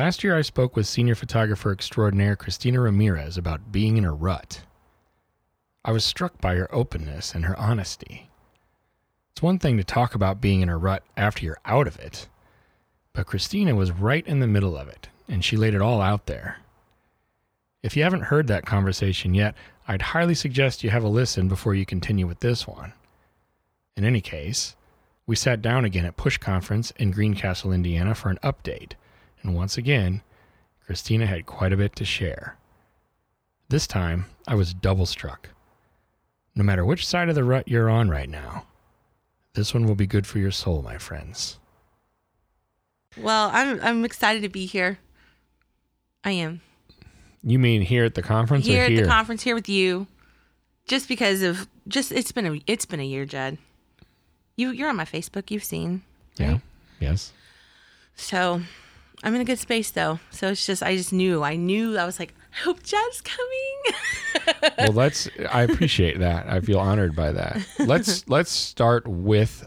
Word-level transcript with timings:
Last 0.00 0.24
year, 0.24 0.34
I 0.34 0.40
spoke 0.40 0.76
with 0.76 0.86
senior 0.86 1.14
photographer 1.14 1.70
extraordinaire 1.70 2.34
Christina 2.34 2.80
Ramirez 2.80 3.36
about 3.36 3.70
being 3.70 3.98
in 3.98 4.06
a 4.06 4.14
rut. 4.14 4.62
I 5.84 5.92
was 5.92 6.06
struck 6.06 6.40
by 6.40 6.54
her 6.54 6.74
openness 6.74 7.34
and 7.34 7.44
her 7.44 7.58
honesty. 7.58 8.30
It's 9.30 9.42
one 9.42 9.58
thing 9.58 9.76
to 9.76 9.84
talk 9.84 10.14
about 10.14 10.40
being 10.40 10.62
in 10.62 10.70
a 10.70 10.78
rut 10.78 11.02
after 11.18 11.44
you're 11.44 11.60
out 11.66 11.86
of 11.86 11.98
it, 11.98 12.30
but 13.12 13.26
Christina 13.26 13.74
was 13.74 13.92
right 13.92 14.26
in 14.26 14.40
the 14.40 14.46
middle 14.46 14.74
of 14.74 14.88
it, 14.88 15.10
and 15.28 15.44
she 15.44 15.58
laid 15.58 15.74
it 15.74 15.82
all 15.82 16.00
out 16.00 16.24
there. 16.24 16.60
If 17.82 17.94
you 17.94 18.02
haven't 18.02 18.22
heard 18.22 18.46
that 18.46 18.64
conversation 18.64 19.34
yet, 19.34 19.54
I'd 19.86 20.00
highly 20.00 20.34
suggest 20.34 20.82
you 20.82 20.88
have 20.88 21.04
a 21.04 21.08
listen 21.08 21.46
before 21.46 21.74
you 21.74 21.84
continue 21.84 22.26
with 22.26 22.40
this 22.40 22.66
one. 22.66 22.94
In 23.98 24.06
any 24.06 24.22
case, 24.22 24.76
we 25.26 25.36
sat 25.36 25.60
down 25.60 25.84
again 25.84 26.06
at 26.06 26.16
Push 26.16 26.38
Conference 26.38 26.90
in 26.92 27.10
Greencastle, 27.10 27.70
Indiana 27.70 28.14
for 28.14 28.30
an 28.30 28.38
update, 28.42 28.92
and 29.42 29.54
once 29.54 29.76
again, 29.76 30.22
Christina 30.86 31.26
had 31.26 31.46
quite 31.46 31.72
a 31.72 31.76
bit 31.76 31.94
to 31.96 32.04
share. 32.04 32.56
This 33.68 33.86
time, 33.86 34.26
I 34.48 34.54
was 34.54 34.74
double 34.74 35.06
struck. 35.06 35.50
No 36.56 36.64
matter 36.64 36.84
which 36.84 37.06
side 37.06 37.28
of 37.28 37.34
the 37.36 37.44
rut 37.44 37.68
you're 37.68 37.88
on 37.88 38.08
right 38.10 38.28
now, 38.28 38.64
this 39.54 39.72
one 39.72 39.86
will 39.86 39.94
be 39.94 40.06
good 40.06 40.26
for 40.26 40.38
your 40.38 40.50
soul, 40.50 40.82
my 40.82 40.98
friends. 40.98 41.58
Well, 43.16 43.50
I'm 43.52 43.80
I'm 43.82 44.04
excited 44.04 44.42
to 44.42 44.48
be 44.48 44.66
here. 44.66 44.98
I 46.24 46.32
am 46.32 46.60
You 47.42 47.58
mean 47.58 47.82
here 47.82 48.04
at 48.04 48.14
the 48.14 48.22
conference 48.22 48.66
here 48.66 48.82
or 48.82 48.84
at 48.84 48.90
here? 48.90 49.02
the 49.02 49.08
conference 49.08 49.42
here 49.42 49.54
with 49.54 49.68
you, 49.68 50.06
just 50.86 51.08
because 51.08 51.42
of 51.42 51.66
just 51.88 52.12
it's 52.12 52.30
been 52.32 52.46
a 52.46 52.60
it's 52.66 52.86
been 52.86 53.00
a 53.00 53.04
year, 53.06 53.24
Jed. 53.24 53.58
You 54.56 54.70
you're 54.70 54.88
on 54.88 54.96
my 54.96 55.04
Facebook. 55.04 55.50
You've 55.50 55.64
seen. 55.64 56.02
yeah. 56.36 56.58
Yes. 57.00 57.32
So 58.14 58.60
I'm 59.22 59.34
in 59.34 59.40
a 59.40 59.44
good 59.44 59.58
space 59.58 59.90
though. 59.90 60.18
So 60.30 60.48
it's 60.48 60.64
just 60.64 60.82
I 60.82 60.96
just 60.96 61.12
knew. 61.12 61.42
I 61.42 61.56
knew 61.56 61.98
I 61.98 62.04
was 62.06 62.18
like 62.18 62.34
I 62.52 62.64
hope 62.64 62.82
Jed's 62.82 63.20
coming. 63.20 64.72
well 64.78 64.92
let's 64.92 65.28
i 65.50 65.62
appreciate 65.62 66.18
that. 66.20 66.46
I 66.48 66.60
feel 66.60 66.78
honored 66.78 67.14
by 67.14 67.32
that. 67.32 67.58
Let's 67.78 68.28
let's 68.28 68.50
start 68.50 69.06
with 69.06 69.66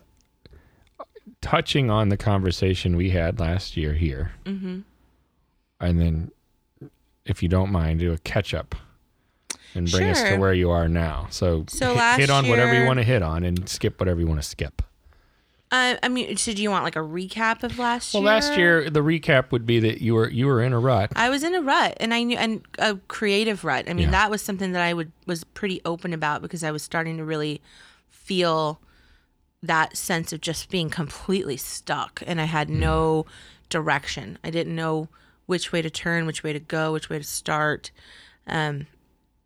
touching 1.41 1.89
on 1.89 2.09
the 2.09 2.17
conversation 2.17 2.95
we 2.95 3.09
had 3.09 3.39
last 3.39 3.77
year 3.77 3.93
here. 3.93 4.31
Mm-hmm. 4.45 4.79
and 5.79 5.99
then 5.99 6.31
if 7.25 7.41
you 7.41 7.49
don't 7.49 7.71
mind 7.71 7.99
do 7.99 8.11
a 8.11 8.17
catch 8.19 8.53
up 8.53 8.75
and 9.75 9.89
bring 9.89 10.09
us 10.09 10.21
to 10.21 10.37
where 10.37 10.53
you 10.53 10.69
are 10.69 10.87
now. 10.87 11.27
So, 11.29 11.65
So 11.67 11.95
hit, 11.95 12.19
hit 12.19 12.29
on 12.29 12.47
whatever 12.47 12.79
you 12.79 12.85
want 12.85 12.99
to 12.99 13.03
hit 13.03 13.21
on 13.23 13.43
and 13.43 13.67
skip 13.67 13.99
whatever 13.99 14.19
you 14.19 14.27
want 14.27 14.41
to 14.41 14.47
skip 14.47 14.81
Uh, 15.73 15.95
I 16.03 16.07
mean, 16.07 16.37
so 16.37 16.53
do 16.53 16.61
you 16.61 16.69
want 16.69 16.83
like 16.83 16.95
a 16.95 16.99
recap 16.99 17.63
of 17.63 17.79
last 17.79 18.13
well 18.13 18.21
year? 18.21 18.31
last 18.31 18.57
year 18.57 18.89
the 18.91 18.99
recap 18.99 19.51
would 19.51 19.65
be 19.65 19.79
that 19.79 20.01
you 20.01 20.13
were 20.13 20.29
you 20.29 20.45
were 20.45 20.61
in 20.61 20.71
a 20.71 20.79
rut 20.79 21.11
I 21.15 21.29
was 21.29 21.43
in 21.43 21.55
a 21.55 21.61
rut, 21.61 21.97
and 21.99 22.13
I 22.13 22.21
knew, 22.21 22.37
and 22.37 22.61
a 22.77 22.95
creative 23.07 23.63
rut. 23.63 23.89
I 23.89 23.93
mean, 23.93 24.05
Yeah. 24.05 24.11
that 24.11 24.29
was 24.29 24.43
something 24.43 24.71
that 24.73 24.83
I 24.83 24.93
would 24.93 25.11
was 25.25 25.43
pretty 25.43 25.81
open 25.83 26.13
about 26.13 26.43
because 26.43 26.63
I 26.63 26.69
was 26.69 26.83
starting 26.83 27.17
to 27.17 27.25
really 27.25 27.59
feel 28.07 28.79
that 29.63 29.97
sense 29.97 30.31
of 30.31 30.41
just 30.41 30.69
being 30.69 30.91
completely 30.91 31.57
stuck, 31.57 32.21
and 32.27 32.39
I 32.39 32.45
had 32.45 32.69
no 32.69 33.25
direction. 33.69 34.37
I 34.43 34.51
didn't 34.51 34.75
know 34.75 35.07
which 35.47 35.71
way 35.71 35.81
to 35.81 35.89
turn, 35.89 36.27
which 36.27 36.43
way 36.43 36.53
to 36.53 36.59
go, 36.59 36.93
which 36.93 37.09
way 37.09 37.17
to 37.17 37.23
start. 37.23 37.89
Um, 38.45 38.85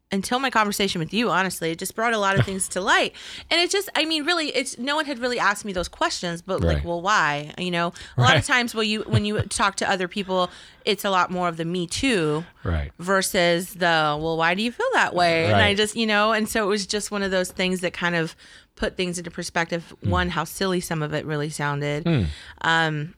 until 0.10 0.40
my 0.40 0.50
conversation 0.50 1.00
with 1.00 1.14
you, 1.14 1.30
honestly, 1.30 1.72
it 1.72 1.78
just 1.80 1.94
brought 1.94 2.14
a 2.14 2.18
lot 2.18 2.40
of 2.40 2.46
things 2.50 2.70
to 2.70 2.80
light. 2.82 3.14
And 3.52 3.60
it 3.60 3.70
just, 3.70 3.90
I 3.94 4.06
mean, 4.06 4.24
really, 4.26 4.48
it's 4.56 4.78
no 4.78 4.96
one 4.96 5.06
had 5.06 5.20
really 5.20 5.38
asked 5.38 5.66
me 5.66 5.74
those 5.74 5.90
questions, 5.90 6.42
but 6.42 6.64
Right. 6.64 6.76
like, 6.76 6.86
well, 6.86 7.02
why? 7.02 7.54
You 7.58 7.72
know, 7.72 7.92
a 8.18 8.22
lot 8.22 8.38
of 8.38 8.46
times 8.46 8.74
when 8.74 8.88
you 8.88 9.02
when 9.02 9.26
you 9.26 9.42
talk 9.50 9.76
to 9.78 9.90
other 9.90 10.08
people, 10.08 10.50
it's 10.86 11.04
a 11.04 11.10
lot 11.10 11.30
more 11.30 11.50
of 11.50 11.58
the 11.58 11.66
me 11.66 11.88
too 11.88 12.46
right 12.64 12.92
versus 13.00 13.74
the 13.74 14.18
well, 14.22 14.38
why 14.38 14.54
do 14.56 14.62
you 14.64 14.72
feel 14.72 14.88
that 14.94 15.14
way? 15.14 15.46
And 15.48 15.56
I 15.58 15.74
just, 15.74 15.96
you 15.98 16.08
know, 16.08 16.32
and 16.32 16.48
so 16.48 16.64
it 16.64 16.68
was 16.68 16.88
just 16.88 17.12
one 17.12 17.22
of 17.24 17.32
those 17.32 17.52
things 17.52 17.82
that 17.82 17.92
kind 17.94 18.16
of 18.16 18.34
put 18.78 18.96
things 18.96 19.18
into 19.18 19.30
perspective. 19.32 19.94
Hmm. 20.04 20.10
One, 20.10 20.30
how 20.30 20.46
silly 20.46 20.80
some 20.80 21.02
of 21.04 21.14
it 21.14 21.26
really 21.26 21.50
sounded, 21.50 22.08
um, 22.62 23.14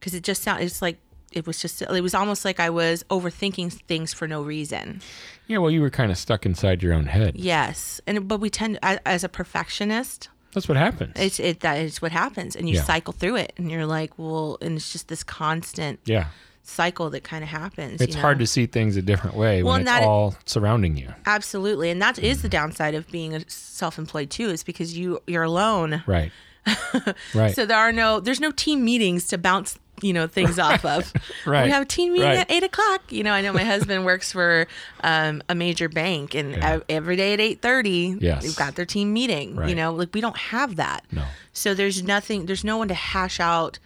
because 0.00 0.14
it 0.14 0.24
just 0.24 0.42
sounded. 0.42 0.64
It's 0.64 0.82
like 0.82 0.98
it 1.32 1.46
was 1.46 1.60
just. 1.60 1.82
It 1.82 2.02
was 2.02 2.14
almost 2.14 2.44
like 2.44 2.58
I 2.60 2.70
was 2.70 3.04
overthinking 3.10 3.72
things 3.86 4.12
for 4.12 4.26
no 4.28 4.42
reason. 4.42 5.00
yeah 5.46 5.58
well 5.58 5.70
you 5.70 5.80
were 5.80 5.90
kind 5.90 6.10
of 6.12 6.18
stuck 6.18 6.46
inside 6.46 6.82
your 6.82 6.92
own 6.94 7.06
head 7.06 7.36
Yes, 7.36 8.00
and 8.06 8.26
but 8.28 8.40
we 8.40 8.50
tend 8.50 8.78
as, 8.82 8.98
as 9.04 9.24
a 9.24 9.28
perfectionist, 9.28 10.28
that's 10.54 10.68
what 10.68 10.76
happens 10.76 11.12
it's 11.16 11.38
it 11.40 11.60
that 11.60 11.78
is 11.78 12.02
what 12.02 12.12
happens, 12.12 12.56
and 12.56 12.68
you 12.68 12.76
Yeah. 12.76 12.84
cycle 12.84 13.12
through 13.12 13.36
it, 13.36 13.52
and 13.56 13.70
you're 13.70 13.86
like, 13.86 14.18
well, 14.18 14.58
and 14.60 14.76
it's 14.76 14.92
just 14.92 15.08
this 15.08 15.22
constant 15.24 16.00
yeah 16.04 16.26
cycle 16.62 17.10
that 17.10 17.24
kind 17.24 17.42
of 17.42 17.48
happens. 17.50 18.00
it's 18.00 18.14
hard 18.14 18.38
to 18.38 18.46
see 18.46 18.66
things 18.66 18.96
a 18.96 19.02
different 19.02 19.34
way 19.36 19.62
Well, 19.62 19.72
when 19.72 19.80
it's 19.82 19.90
that- 19.90 20.02
all 20.04 20.34
surrounding 20.44 20.96
you 20.96 21.08
absolutely, 21.26 21.90
and 21.90 22.00
that 22.02 22.18
is 22.18 22.42
the 22.42 22.48
mm-hmm. 22.48 22.52
downside 22.58 22.94
of 22.94 23.08
being 23.10 23.34
a 23.34 23.40
self-employed 23.48 24.30
too, 24.30 24.48
is 24.50 24.62
because 24.62 24.96
you 24.96 25.20
you're 25.26 25.42
alone. 25.42 26.02
Right. 26.06 26.30
right. 27.34 27.54
So 27.54 27.64
there 27.66 27.78
are 27.78 27.92
no 27.92 28.20
there's 28.20 28.40
no 28.40 28.50
team 28.52 28.84
meetings 28.84 29.26
to 29.28 29.38
bounce 29.38 29.78
you 30.02 30.12
know 30.12 30.26
things 30.26 30.58
off 30.58 30.84
of. 30.84 31.12
Right. 31.46 31.64
We 31.64 31.70
have 31.70 31.82
a 31.82 31.86
team 31.86 32.12
meeting 32.12 32.28
Right. 32.28 32.38
at 32.38 32.50
eight 32.50 32.62
o'clock. 32.62 33.00
You 33.10 33.22
know, 33.24 33.32
I 33.32 33.40
know 33.40 33.52
my 33.52 33.64
husband 33.64 34.04
works 34.04 34.30
for 34.32 34.66
um, 35.02 35.42
a 35.48 35.54
major 35.54 35.88
bank, 35.88 36.34
and 36.34 36.52
Yeah. 36.52 36.70
ev- 36.74 36.84
every 36.88 37.16
day 37.16 37.32
at 37.32 37.40
eight 37.40 37.62
thirty, 37.62 38.16
Yes. 38.20 38.42
they've 38.42 38.56
got 38.56 38.74
their 38.76 38.84
team 38.86 39.12
meeting. 39.12 39.56
Right. 39.56 39.68
You 39.70 39.74
know, 39.74 39.92
like 39.92 40.10
we 40.14 40.20
don't 40.20 40.36
have 40.36 40.76
that. 40.76 41.04
no. 41.10 41.24
So 41.52 41.74
there's 41.74 42.02
nothing. 42.02 42.46
There's 42.46 42.64
no 42.64 42.76
one 42.78 42.88
to 42.88 42.94
hash 42.94 43.40
out 43.40 43.78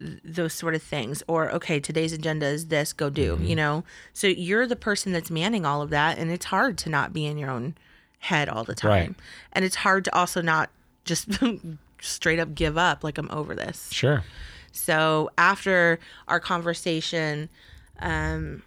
th- 0.00 0.18
those 0.24 0.52
sort 0.52 0.74
of 0.74 0.82
things 0.82 1.22
or 1.28 1.50
okay 1.52 1.80
today's 1.80 2.12
agenda 2.12 2.46
is 2.46 2.66
this 2.66 2.92
go 2.92 3.08
do 3.08 3.36
Mm-hmm. 3.36 3.44
you 3.46 3.56
know 3.56 3.84
so 4.12 4.26
you're 4.26 4.66
the 4.66 4.76
person 4.76 5.12
that's 5.12 5.30
manning 5.30 5.64
all 5.64 5.80
of 5.80 5.88
that 5.90 6.18
and 6.18 6.30
it's 6.30 6.46
hard 6.46 6.76
to 6.78 6.90
not 6.90 7.12
be 7.14 7.24
in 7.24 7.38
your 7.38 7.48
own 7.50 7.74
head 8.18 8.48
all 8.48 8.62
the 8.64 8.74
time 8.74 8.90
Right. 8.90 9.14
and 9.54 9.64
it's 9.64 9.76
hard 9.76 10.04
to 10.04 10.14
also 10.14 10.42
not 10.42 10.68
just 11.06 11.28
straight 12.00 12.38
up 12.38 12.54
give 12.54 12.76
up 12.76 13.02
like 13.02 13.16
i'm 13.18 13.30
over 13.30 13.54
this 13.54 13.88
Sure. 13.90 14.22
So 14.76 15.30
after 15.38 15.98
our 16.28 16.40
conversation, 16.40 17.48
um, 18.00 18.62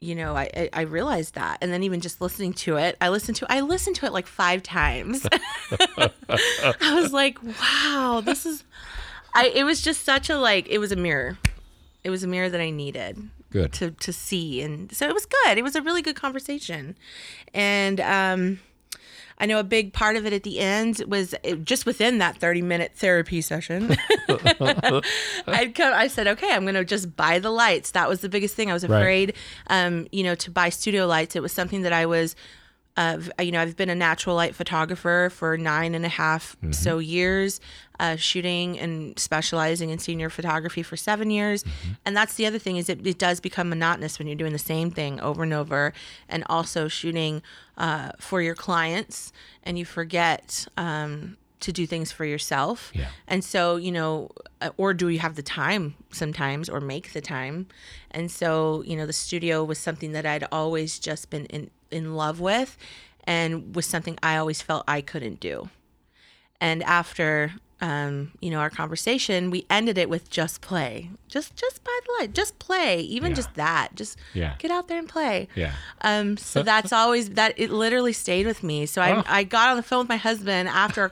you 0.00 0.14
know, 0.14 0.34
I, 0.34 0.48
I 0.54 0.70
I 0.72 0.80
realized 0.82 1.34
that, 1.34 1.58
and 1.60 1.72
then 1.72 1.82
even 1.82 2.00
just 2.00 2.20
listening 2.20 2.54
to 2.54 2.76
it, 2.76 2.96
I 3.00 3.10
listened 3.10 3.36
to 3.38 3.46
I 3.52 3.60
listened 3.60 3.96
to 3.96 4.06
it 4.06 4.12
like 4.12 4.26
five 4.26 4.62
times. 4.62 5.26
I 5.98 6.94
was 6.94 7.12
like, 7.12 7.38
wow, 7.42 8.22
this 8.24 8.46
is. 8.46 8.64
I 9.34 9.48
it 9.54 9.64
was 9.64 9.82
just 9.82 10.04
such 10.04 10.30
a 10.30 10.36
like 10.38 10.68
it 10.68 10.78
was 10.78 10.90
a 10.92 10.96
mirror. 10.96 11.36
It 12.02 12.10
was 12.10 12.22
a 12.22 12.26
mirror 12.26 12.48
that 12.48 12.60
I 12.60 12.70
needed 12.70 13.28
Good. 13.50 13.72
to 13.74 13.90
to 13.90 14.12
see, 14.12 14.62
and 14.62 14.90
so 14.90 15.06
it 15.06 15.12
was 15.14 15.26
good. 15.26 15.58
It 15.58 15.62
was 15.62 15.76
a 15.76 15.82
really 15.82 16.02
good 16.02 16.16
conversation, 16.16 16.96
and 17.52 18.00
um. 18.00 18.60
I 19.40 19.46
know 19.46 19.58
a 19.58 19.64
big 19.64 19.92
part 19.94 20.16
of 20.16 20.26
it 20.26 20.32
at 20.34 20.42
the 20.42 20.60
end 20.60 21.02
was 21.08 21.34
it, 21.42 21.64
just 21.64 21.86
within 21.86 22.18
that 22.18 22.36
30 22.36 22.60
minute 22.62 22.92
therapy 22.94 23.40
session. 23.40 23.96
I'd 24.28 25.74
come, 25.74 25.94
I 25.94 26.06
said, 26.08 26.26
okay, 26.28 26.50
I'm 26.52 26.62
going 26.62 26.74
to 26.74 26.84
just 26.84 27.16
buy 27.16 27.38
the 27.38 27.50
lights. 27.50 27.92
That 27.92 28.08
was 28.08 28.20
the 28.20 28.28
biggest 28.28 28.54
thing. 28.54 28.70
I 28.70 28.74
was 28.74 28.86
Right. 28.86 28.98
afraid, 28.98 29.34
um, 29.68 30.06
you 30.12 30.22
know, 30.22 30.34
to 30.36 30.50
buy 30.50 30.68
studio 30.68 31.06
lights. 31.06 31.36
It 31.36 31.42
was 31.42 31.52
something 31.52 31.82
that 31.82 31.92
I 31.92 32.06
was, 32.06 32.36
uh, 32.96 33.16
v- 33.18 33.44
you 33.46 33.52
know, 33.52 33.60
I've 33.60 33.76
been 33.76 33.88
a 33.88 33.94
natural 33.94 34.36
light 34.36 34.54
photographer 34.54 35.30
for 35.32 35.56
nine 35.56 35.94
and 35.94 36.04
a 36.04 36.08
half 36.08 36.56
so 36.72 36.98
years, 36.98 37.60
uh, 37.98 38.16
shooting 38.16 38.78
and 38.78 39.18
specializing 39.18 39.90
in 39.90 39.98
senior 39.98 40.28
photography 40.28 40.82
for 40.82 40.96
seven 40.96 41.30
years. 41.30 41.64
And 42.04 42.16
that's 42.16 42.34
the 42.34 42.46
other 42.46 42.58
thing 42.58 42.76
is 42.76 42.88
it, 42.88 43.06
it 43.06 43.18
does 43.18 43.40
become 43.40 43.68
monotonous 43.68 44.18
when 44.18 44.26
you're 44.26 44.36
doing 44.36 44.52
the 44.52 44.58
same 44.58 44.90
thing 44.90 45.20
over 45.20 45.42
and 45.42 45.52
over 45.52 45.92
and 46.28 46.44
also 46.48 46.88
shooting 46.88 47.42
uh, 47.78 48.10
for 48.18 48.42
your 48.42 48.54
clients 48.54 49.32
and 49.62 49.78
you 49.78 49.84
forget 49.84 50.66
um, 50.76 51.36
to 51.60 51.72
do 51.72 51.86
things 51.86 52.10
for 52.10 52.24
yourself. 52.24 52.90
Yeah. 52.94 53.08
And 53.28 53.44
so, 53.44 53.76
you 53.76 53.92
know, 53.92 54.30
uh, 54.60 54.70
or 54.76 54.94
do 54.94 55.08
you 55.08 55.20
have 55.20 55.36
the 55.36 55.42
time 55.42 55.94
sometimes 56.10 56.68
or 56.68 56.80
make 56.80 57.12
the 57.12 57.20
time? 57.20 57.66
And 58.10 58.30
so, 58.30 58.82
you 58.86 58.96
know, 58.96 59.06
the 59.06 59.12
studio 59.12 59.62
was 59.62 59.78
something 59.78 60.12
that 60.12 60.26
I'd 60.26 60.44
always 60.50 60.98
just 60.98 61.30
been 61.30 61.46
in, 61.46 61.70
in 61.90 62.14
love 62.14 62.40
with 62.40 62.76
and 63.24 63.74
was 63.74 63.86
something 63.86 64.18
I 64.22 64.36
always 64.36 64.62
felt 64.62 64.84
I 64.88 65.00
couldn't 65.00 65.40
do. 65.40 65.68
And 66.60 66.82
after 66.82 67.52
um, 67.82 68.32
you 68.40 68.50
know, 68.50 68.58
our 68.58 68.68
conversation, 68.68 69.50
we 69.50 69.64
ended 69.70 69.96
it 69.96 70.10
with 70.10 70.28
just 70.28 70.60
play. 70.60 71.08
Just 71.28 71.56
just 71.56 71.82
buy 71.82 71.98
the 72.06 72.12
light. 72.20 72.34
Just 72.34 72.58
play. 72.58 73.00
Even 73.00 73.30
Yeah. 73.30 73.36
just 73.36 73.54
that. 73.54 73.94
Just 73.94 74.18
Yeah. 74.34 74.56
get 74.58 74.70
out 74.70 74.88
there 74.88 74.98
and 74.98 75.08
play. 75.08 75.48
Yeah. 75.54 75.72
Um, 76.02 76.36
so 76.36 76.62
that's 76.70 76.92
always 76.92 77.30
that 77.30 77.54
it 77.56 77.70
literally 77.70 78.12
stayed 78.12 78.44
with 78.44 78.62
me. 78.62 78.84
So 78.84 79.00
I 79.00 79.16
Oh. 79.20 79.22
I 79.26 79.44
got 79.44 79.70
on 79.70 79.76
the 79.78 79.82
phone 79.82 80.00
with 80.00 80.10
my 80.10 80.18
husband 80.18 80.68
after 80.68 81.10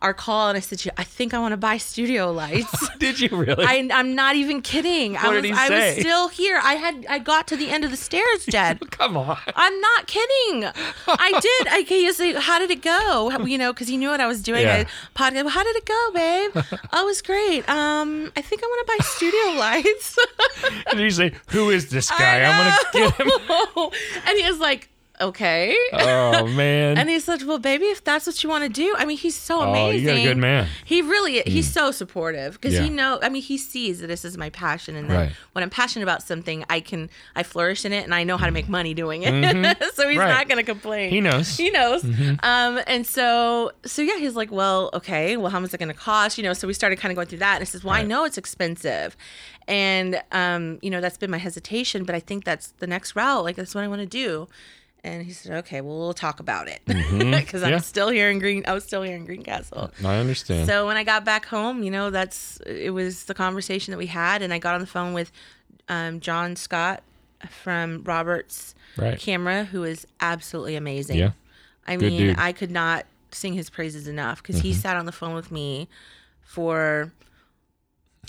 our, 0.00 0.14
call 0.14 0.48
and 0.48 0.56
I 0.56 0.60
said, 0.60 0.80
I 0.96 1.04
think 1.04 1.34
I 1.34 1.38
want 1.38 1.52
to 1.52 1.56
buy 1.56 1.76
studio 1.76 2.30
lights. 2.32 2.88
Did 2.98 3.20
you 3.20 3.28
really? 3.30 3.64
I, 3.64 3.88
I'm 3.92 4.14
not 4.14 4.36
even 4.36 4.62
kidding. 4.62 5.16
I 5.16 5.24
What 5.24 5.34
was 5.34 5.42
did 5.42 5.48
he 5.48 5.52
I 5.54 5.68
was 5.70 6.00
still 6.00 6.28
here. 6.28 6.60
I 6.62 6.74
had 6.74 7.06
I 7.08 7.18
got 7.18 7.46
to 7.48 7.56
the 7.56 7.70
end 7.70 7.84
of 7.84 7.90
the 7.90 7.96
stairs, 7.96 8.44
Jed. 8.48 8.90
Come 8.90 9.16
on. 9.16 9.38
I'm 9.54 9.80
not 9.80 10.06
kidding. 10.06 10.64
I 11.06 11.30
did. 11.40 11.68
I 11.68 11.84
he 11.86 12.06
was 12.06 12.18
like, 12.18 12.36
"How 12.36 12.58
did 12.58 12.70
it 12.70 12.82
go?" 12.82 13.30
You 13.44 13.58
know, 13.58 13.72
because 13.72 13.88
he 13.88 13.96
knew 13.96 14.08
what 14.08 14.20
I 14.20 14.26
was 14.26 14.42
doing. 14.42 14.62
Yeah. 14.62 14.84
I 15.16 15.30
podcast. 15.30 15.48
How 15.50 15.62
did 15.62 15.76
it 15.76 15.84
go, 15.84 16.10
babe? 16.12 16.50
oh, 16.92 17.02
it 17.02 17.04
was 17.04 17.22
great. 17.22 17.68
Um, 17.68 18.32
I 18.36 18.42
think 18.42 18.62
I 18.62 18.66
want 18.66 18.86
to 18.86 18.96
buy 18.96 19.04
studio 19.04 19.58
lights. 19.58 20.16
And 20.90 21.00
you 21.00 21.10
say, 21.10 21.32
"Who 21.48 21.70
is 21.70 21.90
this 21.90 22.10
guy? 22.10 22.42
I'm 22.42 22.64
gonna 22.64 22.76
get 22.92 23.14
him." 23.20 23.28
him. 23.28 23.90
and 24.26 24.38
he 24.38 24.48
was 24.48 24.58
like, 24.58 24.88
"Okay." 25.20 25.76
Oh 25.92 26.46
man. 26.56 26.98
And 26.98 27.08
he 27.08 27.20
said, 27.20 27.42
"Well, 27.42 27.58
baby, 27.58 27.86
if 27.86 28.02
that's 28.04 28.26
what 28.26 28.42
you 28.42 28.48
want 28.50 28.64
to 28.64 28.70
do, 28.70 28.94
I 28.96 29.04
mean, 29.04 29.16
he's 29.18 29.34
so 29.34 29.60
oh, 29.60 29.70
amazing. 29.70 30.00
you 30.00 30.06
got 30.06 30.16
a 30.18 30.24
good 30.24 30.36
man. 30.38 30.64
Mm. 30.66 30.68
He 30.84 31.02
really, 31.02 31.40
he's 31.42 31.70
so 31.70 31.90
supportive 31.90 32.54
because 32.54 32.74
Yeah. 32.74 32.82
he 32.82 32.90
know. 32.90 33.18
I 33.22 33.28
mean, 33.28 33.42
he 33.42 33.58
sees 33.58 34.00
that 34.00 34.06
this 34.08 34.24
is 34.24 34.36
my 34.38 34.50
passion, 34.50 34.96
and 34.96 35.08
that 35.10 35.16
Right. 35.16 35.32
when 35.52 35.62
I'm 35.62 35.70
passionate 35.70 36.02
about 36.04 36.22
something, 36.22 36.64
I 36.70 36.80
can, 36.80 37.10
I 37.36 37.42
flourish 37.42 37.84
in 37.84 37.92
it, 37.92 38.04
and 38.04 38.14
I 38.14 38.24
know 38.24 38.36
how 38.36 38.46
to 38.46 38.52
make 38.52 38.68
money 38.68 38.94
doing 38.94 39.22
it. 39.24 39.28
so 39.94 40.08
he's 40.08 40.18
Right. 40.18 40.28
not 40.28 40.48
going 40.48 40.58
to 40.58 40.64
complain. 40.64 41.10
He 41.10 41.20
knows. 41.20 41.56
He 41.56 41.70
knows. 41.70 42.04
Um, 42.04 42.80
and 42.86 43.06
so, 43.06 43.72
so 43.84 44.02
yeah, 44.02 44.16
he's 44.18 44.36
like, 44.36 44.50
well, 44.52 44.90
okay, 44.94 45.36
well, 45.36 45.50
how 45.50 45.58
much 45.60 45.68
is 45.70 45.74
it 45.74 45.78
going 45.78 45.88
to 45.88 45.94
cost? 45.94 46.38
You 46.38 46.44
know, 46.44 46.52
so 46.52 46.66
we 46.66 46.74
started 46.74 46.98
kind 46.98 47.10
of 47.12 47.16
going 47.16 47.26
through 47.28 47.38
that, 47.38 47.56
and 47.56 47.62
he 47.66 47.70
says, 47.70 47.84
well, 47.84 47.94
I 47.94 48.02
know 48.02 48.24
it's 48.24 48.38
expensive, 48.38 49.16
and 49.66 50.20
um, 50.32 50.78
you 50.82 50.90
know, 50.90 51.00
that's 51.00 51.18
been 51.18 51.30
my 51.30 51.38
hesitation, 51.38 52.04
but 52.04 52.14
I 52.14 52.20
think 52.20 52.44
that's 52.44 52.68
the 52.78 52.86
next 52.86 53.14
route. 53.16 53.44
Like 53.44 53.56
that's 53.56 53.74
what 53.74 53.84
I 53.84 53.88
want 53.88 54.00
to 54.00 54.06
do. 54.06 54.48
And 55.08 55.24
he 55.24 55.32
said, 55.32 55.52
"Okay, 55.58 55.80
well, 55.80 55.98
we'll 55.98 56.12
talk 56.14 56.40
about 56.40 56.68
it 56.68 56.80
because 56.86 57.62
Yeah. 57.62 57.68
I'm 57.68 57.80
still 57.80 58.08
here 58.10 58.30
in 58.30 58.38
Green. 58.38 58.64
I 58.66 58.74
was 58.74 58.84
still 58.84 59.02
here 59.02 59.16
in 59.16 59.24
Greencastle. 59.24 59.90
I 60.04 60.16
understand. 60.16 60.68
So 60.68 60.86
when 60.86 60.96
I 60.96 61.04
got 61.04 61.24
back 61.24 61.46
home, 61.46 61.82
you 61.82 61.90
know, 61.90 62.10
that's 62.10 62.58
it 62.66 62.90
was 62.90 63.24
the 63.24 63.34
conversation 63.34 63.92
that 63.92 63.98
we 63.98 64.06
had, 64.06 64.42
and 64.42 64.52
I 64.52 64.58
got 64.58 64.74
on 64.74 64.80
the 64.80 64.86
phone 64.86 65.14
with 65.14 65.32
um, 65.88 66.20
John 66.20 66.56
Scott 66.56 67.02
from 67.48 68.02
Roberts 68.04 68.74
right. 68.96 69.18
Camera, 69.18 69.64
who 69.64 69.84
is 69.84 70.06
absolutely 70.20 70.76
amazing. 70.76 71.18
Yeah. 71.18 71.30
I 71.86 71.96
Good 71.96 72.10
mean, 72.10 72.18
dude. 72.20 72.30
Mm-hmm. 72.32 72.40
I 72.40 72.52
could 72.52 72.70
not 72.70 73.06
sing 73.30 73.54
his 73.54 73.70
praises 73.70 74.08
enough 74.08 74.42
because 74.42 74.60
he 74.60 74.72
sat 74.74 74.96
on 74.96 75.06
the 75.06 75.12
phone 75.12 75.34
with 75.34 75.50
me 75.50 75.88
for 76.42 77.12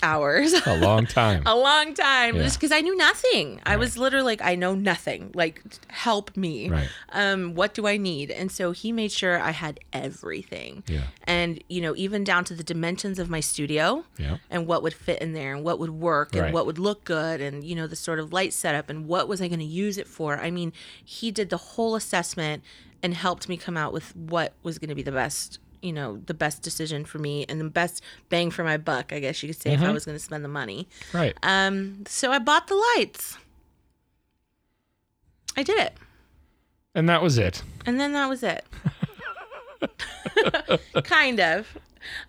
hours. 0.02 0.52
A 0.66 0.76
long 0.78 1.06
time. 1.20 1.42
a 1.46 1.54
long 1.56 1.94
time 1.94 2.36
Yeah. 2.36 2.42
just 2.42 2.58
because 2.58 2.72
I 2.72 2.80
knew 2.80 2.96
nothing. 2.96 3.60
I 3.64 3.76
was 3.76 3.96
literally 3.98 4.24
like, 4.24 4.42
I 4.42 4.54
know 4.54 4.74
nothing. 4.74 5.30
Like, 5.34 5.62
help 5.88 6.36
me. 6.36 6.68
Right. 6.70 6.88
Um, 7.10 7.54
what 7.54 7.74
do 7.74 7.86
I 7.86 7.96
need? 7.96 8.30
And 8.30 8.50
so 8.50 8.72
he 8.72 8.92
made 8.92 9.12
sure 9.12 9.40
I 9.40 9.50
had 9.50 9.80
everything. 9.92 10.82
Yeah. 10.86 11.02
And 11.24 11.62
you 11.68 11.80
know, 11.80 11.94
even 11.96 12.24
down 12.24 12.44
to 12.44 12.54
the 12.54 12.62
dimensions 12.64 13.18
of 13.18 13.30
my 13.30 13.40
studio 13.40 14.04
Yeah. 14.18 14.38
and 14.50 14.66
what 14.66 14.82
would 14.82 14.94
fit 14.94 15.20
in 15.22 15.32
there 15.32 15.54
and 15.54 15.64
what 15.64 15.78
would 15.78 15.90
work 15.90 16.34
and 16.34 16.42
Right. 16.42 16.52
what 16.54 16.66
would 16.66 16.78
look 16.78 17.04
good 17.04 17.40
and 17.40 17.64
you 17.64 17.74
know 17.74 17.86
the 17.86 17.96
sort 17.96 18.18
of 18.18 18.32
light 18.32 18.52
setup 18.52 18.88
and 18.90 19.06
what 19.06 19.28
was 19.28 19.40
I 19.42 19.48
going 19.48 19.60
to 19.60 19.64
use 19.64 19.98
it 19.98 20.06
for. 20.06 20.38
I 20.38 20.50
mean, 20.50 20.72
he 21.04 21.30
did 21.30 21.50
the 21.50 21.56
whole 21.56 21.94
assessment 21.94 22.62
and 23.02 23.14
helped 23.14 23.48
me 23.48 23.56
come 23.56 23.76
out 23.76 23.92
with 23.92 24.14
what 24.14 24.52
was 24.62 24.78
going 24.78 24.88
to 24.90 24.94
be 24.94 25.02
the 25.02 25.12
best 25.12 25.58
you 25.82 25.92
know 25.92 26.20
the 26.26 26.34
best 26.34 26.62
decision 26.62 27.04
for 27.04 27.18
me 27.18 27.44
and 27.48 27.60
the 27.60 27.68
best 27.68 28.02
bang 28.28 28.50
for 28.50 28.62
my 28.64 28.76
buck 28.76 29.12
i 29.12 29.18
guess 29.18 29.42
you 29.42 29.48
could 29.48 29.60
say 29.60 29.72
if 29.72 29.82
i 29.82 29.90
was 29.90 30.04
going 30.04 30.16
to 30.16 30.22
spend 30.22 30.44
the 30.44 30.48
money 30.48 30.88
Right. 31.12 31.34
um, 31.42 32.04
so 32.06 32.30
I 32.32 32.38
bought 32.38 32.66
the 32.68 32.76
lights. 32.96 33.36
I 35.56 35.62
did 35.62 35.78
it. 35.78 35.94
And 36.94 37.08
that 37.08 37.22
was 37.22 37.38
it. 37.38 37.62
And 37.86 37.98
then 38.00 38.12
that 38.12 38.28
was 38.28 38.42
it. 38.42 38.64
kind 41.04 41.40
of. 41.40 41.76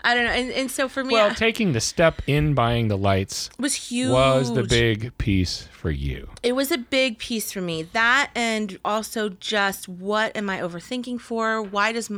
I 0.03 0.13
don't 0.13 0.25
know. 0.25 0.31
And, 0.31 0.51
and 0.51 0.71
so 0.71 0.89
for 0.89 1.03
me, 1.03 1.13
Well, 1.13 1.31
it 1.31 1.37
taking 1.37 1.71
the 1.71 1.79
step 1.81 2.21
in 2.27 2.53
buying 2.53 2.87
the 2.89 2.97
lights 2.97 3.49
was 3.57 3.73
huge. 3.73 4.11
was 4.11 4.53
the 4.53 4.63
big 4.63 5.17
piece 5.17 5.67
for 5.71 5.89
you. 5.91 6.29
It 6.43 6.53
was 6.53 6.71
a 6.71 6.77
big 6.77 7.17
piece 7.19 7.51
for 7.51 7.61
me. 7.61 7.83
That 7.83 8.31
and 8.35 8.77
also 8.83 9.29
just 9.29 9.87
what 9.87 10.35
am 10.35 10.49
I 10.49 10.59
overthinking 10.59 11.21
for? 11.21 11.61
Why 11.61 11.91
does, 11.93 12.11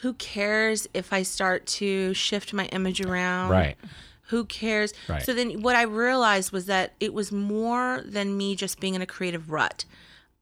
who 0.00 0.14
cares 0.14 0.86
if 0.94 1.12
I 1.12 1.22
start 1.22 1.66
to 1.66 2.12
shift 2.14 2.52
my 2.52 2.66
image 2.66 3.00
around? 3.00 3.50
Right. 3.50 3.76
Who 4.28 4.44
cares? 4.44 4.92
Right. 5.08 5.22
So 5.22 5.32
then 5.32 5.62
what 5.62 5.76
I 5.76 5.82
realized 5.82 6.52
was 6.52 6.66
that 6.66 6.94
it 7.00 7.14
was 7.14 7.30
more 7.30 8.02
than 8.04 8.36
me 8.36 8.56
just 8.56 8.80
being 8.80 8.94
in 8.94 9.02
a 9.02 9.06
creative 9.06 9.50
rut. 9.50 9.84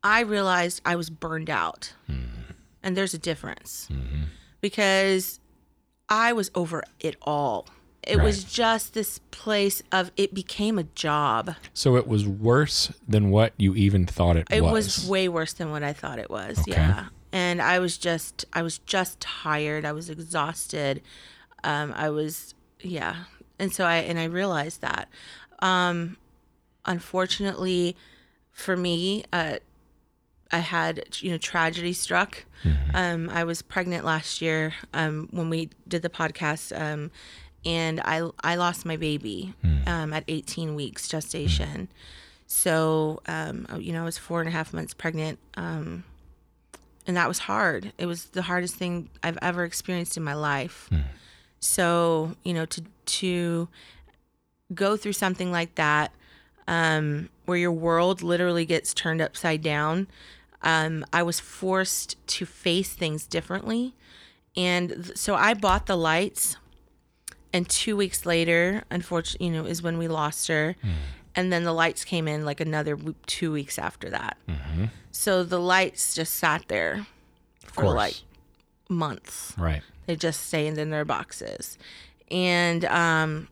I 0.03 0.21
realized 0.21 0.81
I 0.85 0.97
was 0.97 1.11
burned 1.11 1.51
out. 1.51 1.93
Hmm. 2.07 2.23
And 2.83 2.97
there's 2.97 3.15
a 3.15 3.19
difference. 3.19 3.89
Mm-hmm. 3.91 4.25
Because 4.61 5.41
I 6.09 6.33
was 6.33 6.51
over 6.55 6.83
it 7.01 7.17
all. 7.23 7.67
It 8.07 8.21
was 8.21 8.45
just 8.45 8.93
this 8.93 9.19
place 9.31 9.83
of 9.91 10.11
it 10.19 10.35
became 10.35 10.79
a 10.79 10.83
job. 10.83 11.55
So 11.73 11.97
it 11.97 12.07
was 12.07 12.27
worse 12.27 12.93
than 13.09 13.31
what 13.31 13.55
you 13.57 13.75
even 13.75 14.05
thought 14.05 14.37
it, 14.37 14.47
It 14.51 14.63
was. 14.63 14.99
It 14.99 15.01
was 15.01 15.09
way 15.09 15.29
worse 15.29 15.55
than 15.55 15.71
what 15.71 15.83
I 15.83 15.95
thought 15.95 16.19
it 16.19 16.29
was. 16.29 16.59
Okay. 16.59 16.73
Yeah. 16.73 17.07
And 17.35 17.61
I 17.61 17.81
was 17.81 17.99
just 17.99 18.45
I 18.53 18.63
was 18.63 18.79
just 18.79 19.19
tired. 19.19 19.85
I 19.85 19.91
was 19.93 20.09
exhausted. 20.09 21.03
Um 21.65 21.93
I 21.97 22.09
was 22.09 22.55
yeah. 22.81 23.25
And 23.59 23.73
so 23.75 23.85
I 23.85 23.97
and 23.97 24.19
I 24.21 24.25
realized 24.25 24.81
that. 24.83 25.09
Um 25.59 26.17
unfortunately 26.87 27.97
for 28.53 28.77
me, 28.77 29.25
uh 29.33 29.57
I 30.53 30.59
had 30.59 31.05
you 31.21 31.33
know 31.33 31.39
tragedy 31.39 31.93
struck. 31.93 32.45
Um 32.95 33.29
I 33.31 33.43
was 33.43 33.63
pregnant 33.63 34.05
last 34.05 34.41
year 34.41 34.75
um 34.95 35.29
when 35.33 35.51
we 35.51 35.71
did 35.89 36.03
the 36.03 36.09
podcast 36.09 36.73
um 36.81 37.11
and 37.67 38.01
I 38.01 38.31
I 38.45 38.55
lost 38.55 38.87
my 38.87 38.97
baby 38.97 39.55
um 39.89 40.13
at 40.13 40.23
18 40.29 40.77
weeks 40.77 41.09
gestation. 41.09 41.89
So, 42.47 43.21
um, 43.27 43.67
you 43.81 43.93
know, 43.93 44.03
I 44.03 44.05
was 44.05 44.19
four 44.19 44.39
and 44.41 44.49
a 44.49 44.53
half 44.53 44.73
months 44.73 44.95
pregnant. 44.95 45.39
Um, 45.57 46.05
and 47.07 47.17
that 47.17 47.29
was 47.29 47.41
hard. 47.41 47.93
It 47.99 48.07
was 48.07 48.27
the 48.27 48.43
hardest 48.43 48.77
thing 48.77 49.09
I've 49.23 49.39
ever 49.43 49.65
experienced 49.65 50.17
in 50.17 50.23
my 50.23 50.35
life. 50.35 50.89
So, 51.61 52.37
you 52.43 52.53
know, 52.55 52.67
to, 52.67 52.83
to 53.07 53.69
go 54.75 54.97
through 54.97 55.13
something 55.13 55.51
like 55.53 55.75
that, 55.77 56.13
um, 56.67 57.29
where 57.45 57.59
your 57.59 57.73
world 57.73 58.23
literally 58.23 58.65
gets 58.65 58.95
turned 58.95 59.21
upside 59.21 59.63
down, 59.63 60.07
um, 60.63 61.05
I 61.13 61.23
was 61.23 61.41
forced 61.41 62.17
to 62.29 62.47
face 62.47 62.95
things 62.95 63.27
differently. 63.27 63.95
And 64.57 64.91
th- 64.91 65.17
so 65.19 65.35
I 65.35 65.55
bought 65.55 65.87
the 65.87 65.97
lights 65.97 66.57
and 67.53 67.69
two 67.69 67.97
weeks 67.97 68.27
later, 68.27 68.83
unfortunately, 68.91 69.47
you 69.47 69.53
know, 69.53 69.65
is 69.65 69.81
when 69.81 69.97
we 69.97 70.09
lost 70.09 70.49
her. 70.49 70.75
And 71.37 71.53
then 71.53 71.65
the 71.65 71.73
lights 71.73 72.05
came 72.05 72.29
in 72.29 72.45
like 72.45 72.61
another 72.61 72.95
w- 72.97 73.15
two 73.27 73.51
weeks 73.53 73.79
after 73.79 74.11
that. 74.11 74.37
So 75.11 75.43
the 75.45 75.59
lights 75.61 76.15
just 76.15 76.35
sat 76.35 76.65
there 76.69 77.07
for 77.67 77.85
like 77.85 78.15
months. 78.89 79.53
right. 79.59 79.83
They 80.07 80.17
just 80.17 80.47
stayed 80.47 80.77
in 80.79 80.91
their 80.91 81.05
boxes. 81.05 81.79
And 82.31 82.85
um, 82.85 83.49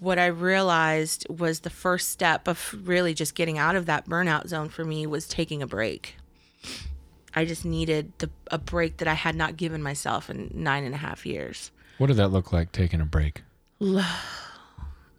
what 0.00 0.18
I 0.18 0.26
realized 0.26 1.26
was 1.28 1.60
the 1.60 1.70
first 1.70 2.08
step 2.10 2.48
of 2.48 2.74
really 2.84 3.14
just 3.14 3.34
getting 3.34 3.58
out 3.58 3.76
of 3.76 3.86
that 3.86 4.08
burnout 4.08 4.48
zone 4.48 4.68
for 4.68 4.84
me 4.84 5.06
was 5.06 5.28
taking 5.28 5.62
a 5.62 5.66
break. 5.66 6.16
I 7.34 7.44
just 7.44 7.64
needed 7.64 8.12
the, 8.18 8.30
a 8.50 8.58
break 8.58 8.96
that 8.96 9.06
I 9.08 9.14
had 9.14 9.36
not 9.36 9.56
given 9.56 9.82
myself 9.82 10.28
in 10.28 10.50
nine 10.52 10.82
and 10.84 10.94
a 10.94 10.98
half 10.98 11.24
years. 11.24 11.70
What 11.98 12.08
did 12.08 12.16
that 12.16 12.28
look 12.28 12.52
like 12.52 12.72
taking 12.72 13.00
a 13.00 13.04
break? 13.04 13.42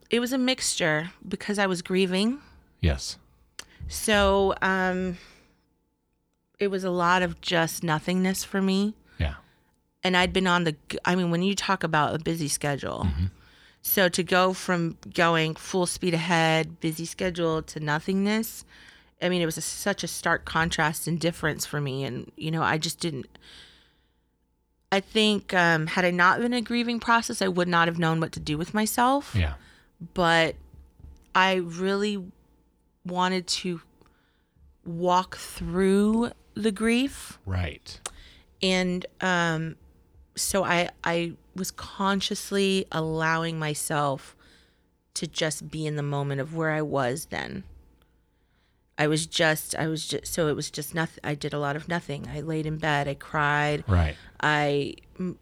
It 0.10 0.20
was 0.20 0.34
a 0.34 0.38
mixture 0.38 1.12
because 1.28 1.60
I 1.60 1.68
was 1.68 1.82
grieving. 1.82 2.40
Yes. 2.82 3.18
So 3.88 4.56
um, 4.62 5.18
it 6.60 6.68
was 6.70 6.84
a 6.84 6.90
lot 6.90 7.22
of 7.22 7.42
just 7.42 7.84
nothingness 7.84 8.44
for 8.44 8.62
me. 8.62 8.96
Yeah. 9.20 9.36
and 10.04 10.16
I'd 10.16 10.32
been 10.32 10.48
on 10.48 10.64
the 10.64 10.76
I 11.04 11.16
mean 11.16 11.30
when 11.30 11.44
you 11.44 11.54
talk 11.56 11.84
about 11.84 12.16
a 12.16 12.20
busy 12.20 12.48
schedule. 12.48 13.08
So 13.82 14.10
to 14.10 14.24
go 14.24 14.54
from 14.54 14.98
going 15.14 15.56
full 15.56 15.86
speed 15.86 16.14
ahead, 16.14 16.80
busy 16.80 17.06
schedule 17.06 17.62
to 17.64 17.80
nothingness, 17.80 18.66
I 19.22 19.30
mean 19.30 19.42
it 19.42 19.46
was 19.46 19.58
a, 19.58 19.62
such 19.62 20.04
a 20.04 20.08
stark 20.08 20.46
contrast 20.46 21.08
and 21.08 21.20
difference 21.20 21.66
for 21.66 21.80
me 21.82 22.04
and 22.04 22.32
you 22.36 22.50
know 22.52 22.64
I 22.64 22.78
just 22.78 23.00
didn't 23.00 23.28
I 24.92 25.00
think 25.02 25.54
um, 25.54 25.88
had 25.88 26.04
I 26.06 26.12
not 26.12 26.38
been 26.40 26.54
in 26.54 26.60
a 26.60 26.62
grieving 26.62 27.00
process, 27.00 27.42
I 27.44 27.48
would 27.48 27.68
not 27.68 27.88
have 27.88 28.00
known 28.00 28.20
what 28.20 28.32
to 28.34 28.40
do 28.40 28.58
with 28.58 28.74
myself. 28.74 29.36
Yeah. 29.38 29.54
But 30.14 30.56
I 31.36 31.56
really 31.56 32.24
wanted 33.06 33.48
to 33.48 33.82
walk 34.86 35.38
through 35.38 36.32
the 36.56 36.72
grief 36.72 37.38
Right. 37.46 38.00
and 38.62 39.06
um 39.22 39.76
so 40.36 40.64
I 40.64 40.90
I 41.04 41.34
was 41.56 41.72
consciously 41.72 42.86
allowing 42.92 43.60
myself 43.60 44.36
to 45.16 45.28
just 45.28 45.70
be 45.70 45.86
in 45.86 45.96
the 45.96 46.04
moment 46.04 46.40
of 46.42 46.56
where 46.56 46.72
I 46.72 46.82
was 46.82 47.26
then. 47.26 47.64
I 48.98 49.08
was 49.08 49.26
just 49.26 49.76
I 49.76 49.88
was 49.88 50.08
just 50.08 50.28
so 50.28 50.48
it 50.48 50.56
was 50.56 50.70
just 50.72 50.94
nothing. 50.96 51.20
I 51.24 51.36
did 51.36 51.54
a 51.54 51.60
lot 51.60 51.76
of 51.76 51.88
nothing. 51.88 52.28
I 52.34 52.42
laid 52.42 52.66
in 52.66 52.78
bed. 52.78 53.08
I 53.08 53.14
cried. 53.16 53.84
Right. 53.88 54.16
I 54.42 54.96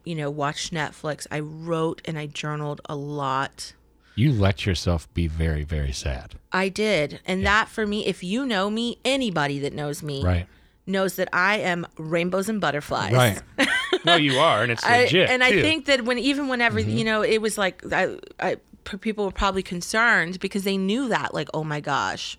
you 0.04 0.14
know 0.14 0.30
watched 0.30 0.72
Netflix. 0.72 1.26
I 1.30 1.40
wrote 1.40 2.00
and 2.04 2.18
I 2.18 2.26
journaled 2.26 2.80
a 2.86 2.96
lot. 2.96 3.72
You 4.18 4.32
let 4.32 4.66
yourself 4.66 5.12
be 5.14 5.26
very, 5.28 5.62
very 5.64 5.92
sad. 5.92 6.34
I 6.52 6.68
did, 6.68 7.20
and 7.26 7.46
that 7.46 7.68
for 7.68 7.86
me, 7.86 8.06
if 8.06 8.24
you 8.24 8.44
know 8.46 8.68
me, 8.70 8.98
anybody 9.04 9.58
that 9.60 9.72
knows 9.72 10.02
me 10.02 10.22
Right. 10.24 10.46
knows 10.86 11.16
that 11.16 11.28
I 11.32 11.58
am 11.58 11.86
rainbows 11.96 12.48
and 12.48 12.60
butterflies. 12.60 13.12
Right. 13.12 13.40
no, 14.04 14.16
you 14.16 14.38
are, 14.38 14.62
and 14.62 14.72
it's 14.72 14.82
I, 14.84 15.02
legit. 15.04 15.28
and 15.30 15.44
I 15.44 15.50
too. 15.50 15.56
Mm-hmm. 15.56 15.62
think 15.62 15.84
that 15.86 16.04
when 16.04 16.18
even 16.18 16.48
whenever 16.48 16.80
you 16.80 17.04
know 17.04 17.22
it 17.22 17.40
was 17.40 17.56
like 17.58 17.82
I, 17.92 18.16
I 18.40 18.56
p- 18.84 18.96
people 18.96 19.24
were 19.24 19.30
probably 19.30 19.62
concerned 19.62 20.40
because 20.40 20.64
they 20.64 20.76
knew 20.76 21.08
that 21.08 21.32
like 21.34 21.48
oh 21.54 21.62
my 21.64 21.80
gosh 21.80 22.38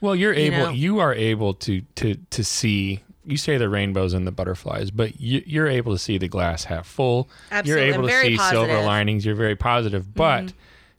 Well, 0.00 0.14
you're 0.14 0.34
able. 0.34 0.56
know? 0.58 0.70
You 0.70 0.98
are 1.00 1.14
able 1.14 1.54
to 1.54 1.82
to 1.96 2.14
to 2.30 2.44
see. 2.44 3.00
You 3.24 3.36
say 3.36 3.58
the 3.58 3.68
rainbows 3.68 4.14
and 4.14 4.26
the 4.26 4.32
butterflies, 4.32 4.90
but 4.90 5.20
you, 5.20 5.42
you're 5.44 5.66
able 5.68 5.92
to 5.92 5.98
see 5.98 6.16
the 6.16 6.28
glass 6.28 6.64
half 6.64 6.86
full. 6.86 7.28
Absolutely. 7.50 7.86
You're 7.86 7.94
I'm 7.94 8.00
able 8.00 8.08
to 8.08 8.20
see 8.22 8.36
silver 8.38 8.38
positive. 8.38 8.76
Mm-hmm. 8.76 8.86
linings. 8.86 9.26
You're 9.26 9.34
very 9.34 9.56
positive. 9.56 10.14
But 10.14 10.52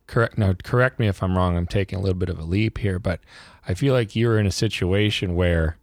correct 0.10 0.38
now. 0.38 0.54
Correct 0.63 1.00
me 1.00 1.08
if 1.08 1.22
I'm 1.24 1.38
wrong. 1.38 1.56
I'm 1.56 1.68
taking 1.68 1.98
a 2.00 2.01
little 2.01 2.18
bit 2.18 2.30
of 2.30 2.38
a 2.39 2.44
leap 2.44 2.78
here, 2.80 3.00
but 3.00 3.20
I 3.68 3.74
feel 3.74 3.94
like 3.94 4.16
you're 4.16 4.38
in 4.39 4.46
a 4.48 4.51
situation 4.51 5.36
where 5.36 5.78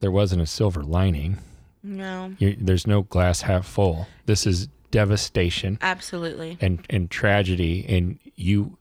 there 0.00 0.10
wasn't 0.10 0.40
a 0.42 0.46
silver 0.46 0.82
lining. 0.82 1.38
no 1.82 2.32
you 2.38 2.56
there's 2.60 2.86
no 2.86 3.02
glass 3.02 3.42
half 3.42 3.66
full. 3.66 4.06
This 4.26 4.46
is 4.46 4.68
devastation. 4.90 5.78
absolutely 5.82 6.58
and 6.60 6.84
and 6.90 7.10
tragedy 7.10 7.84
and 7.88 8.18
you 8.36 8.76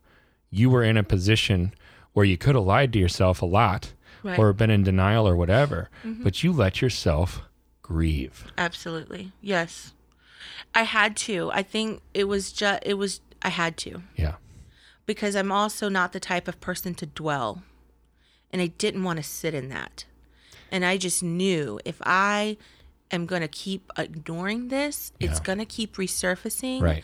you 0.49 0.69
were 0.69 0.83
in 0.83 0.97
a 0.97 1.03
position 1.03 1.71
where 2.13 2.25
you 2.25 2.35
could 2.38 2.55
have 2.55 2.63
lied 2.63 2.91
to 2.93 2.99
yourself 2.99 3.41
a 3.41 3.45
lot 3.45 3.93
Right. 4.23 4.33
Mm-hmm. 4.33 4.41
or 4.41 4.51
been 4.53 4.69
in 4.69 4.83
denial 4.83 5.25
or 5.27 5.35
whatever 5.38 5.89
but 6.03 6.43
you 6.43 6.51
let 6.51 6.81
yourself 6.81 7.41
grieve 7.81 8.45
absolutely 8.57 9.31
yes 9.39 9.93
I 10.75 10.83
had 10.83 11.15
to 11.27 11.49
I 11.53 11.63
think 11.63 12.01
it 12.13 12.25
was 12.27 12.51
just 12.51 12.81
it 12.85 12.95
was 12.95 13.21
I 13.41 13.49
had 13.49 13.77
to 13.77 14.01
yeah 14.17 14.35
because 15.09 15.35
I'm 15.35 15.51
also 15.51 15.89
not 15.89 16.13
the 16.13 16.19
type 16.19 16.47
of 16.47 16.61
person 16.61 16.93
to 16.93 17.07
dwell. 17.07 17.63
And 18.51 18.61
I 18.61 18.67
didn't 18.67 19.03
want 19.03 19.17
to 19.17 19.23
sit 19.23 19.55
in 19.55 19.69
that. 19.69 20.05
And 20.71 20.85
I 20.85 20.97
just 20.97 21.23
knew 21.23 21.79
if 21.83 21.99
I 22.05 22.57
am 23.09 23.25
going 23.25 23.41
to 23.41 23.47
keep 23.47 23.89
ignoring 23.97 24.67
this 24.67 25.11
it's 25.19 25.39
going 25.39 25.57
to 25.57 25.65
keep 25.65 25.95
resurfacing. 25.95 26.83
Right. 26.83 27.03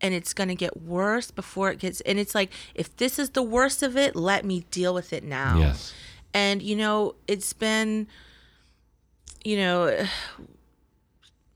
And 0.00 0.14
it's 0.14 0.32
going 0.32 0.46
to 0.46 0.54
get 0.54 0.80
worse 0.80 1.32
before 1.32 1.72
it 1.72 1.80
gets 1.80 2.00
and 2.02 2.20
it's 2.20 2.36
like 2.36 2.52
if 2.72 2.96
this 2.98 3.18
is 3.18 3.30
the 3.30 3.42
worst 3.42 3.82
of 3.82 3.96
it 3.96 4.14
let 4.14 4.44
me 4.44 4.64
deal 4.70 4.94
with 4.94 5.12
it 5.12 5.24
now. 5.24 5.58
Yes. 5.58 5.92
And 6.32 6.62
you 6.62 6.76
know 6.76 7.16
it's 7.26 7.52
been 7.52 8.06
you 9.44 9.56
know 9.56 10.06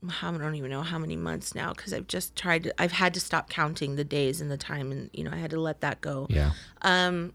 I 0.07 0.31
don't 0.31 0.55
even 0.55 0.71
know 0.71 0.81
how 0.83 0.97
many 0.97 1.15
months 1.15 1.53
now 1.55 1.73
because 1.73 1.93
I've 1.93 2.07
just 2.07 2.35
tried 2.35 2.63
to 2.63 2.81
I've 2.81 2.93
had 2.93 3.13
to 3.15 3.19
stop 3.19 3.49
counting 3.49 3.95
the 3.95 4.03
days 4.05 4.39
and 4.41 4.49
the 4.49 4.57
time 4.57 4.91
and 4.91 5.09
you 5.13 5.23
know 5.23 5.31
I 5.31 5.37
had 5.37 5.51
to 5.51 5.59
let 5.59 5.81
that 5.81 5.99
go 6.01 6.27
yeah 6.29 6.51
Um 6.81 7.33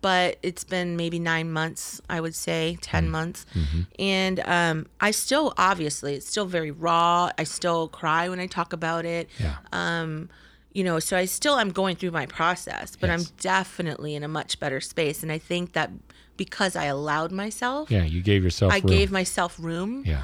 but 0.00 0.36
it's 0.44 0.62
been 0.62 0.96
maybe 0.96 1.18
nine 1.18 1.50
months, 1.50 2.00
I 2.08 2.20
would 2.20 2.36
say, 2.36 2.78
10 2.82 3.06
Mm. 3.06 3.10
months. 3.10 3.46
Mm-hmm. 3.52 3.80
And 3.98 4.40
um, 4.46 4.86
I 5.00 5.10
still, 5.10 5.52
obviously, 5.58 6.14
it's 6.14 6.28
still 6.28 6.46
very 6.46 6.70
raw. 6.70 7.30
I 7.36 7.42
still 7.42 7.88
cry 7.88 8.28
when 8.28 8.38
I 8.38 8.46
talk 8.46 8.72
about 8.72 9.04
it. 9.04 9.28
yeah 9.40 9.56
Um, 9.72 10.28
you 10.72 10.84
know, 10.84 11.00
so 11.00 11.16
I 11.16 11.24
still 11.24 11.58
am 11.58 11.70
going 11.70 11.96
through 11.96 12.12
my 12.12 12.26
process, 12.26 12.94
but 12.94 13.10
I'm 13.10 13.24
definitely 13.40 14.14
in 14.14 14.22
a 14.22 14.28
much 14.28 14.60
better 14.60 14.80
space. 14.80 15.22
And 15.24 15.32
I 15.32 15.38
think 15.38 15.72
that 15.72 15.90
because 16.36 16.76
I 16.76 16.84
allowed 16.84 17.32
myself, 17.32 17.90
yeah 17.90 18.04
you 18.04 18.22
gave 18.22 18.44
yourself 18.44 18.72
I 18.72 18.76
room. 18.78 18.86
gave 18.86 19.10
myself 19.10 19.56
room. 19.58 20.04
yeah 20.06 20.22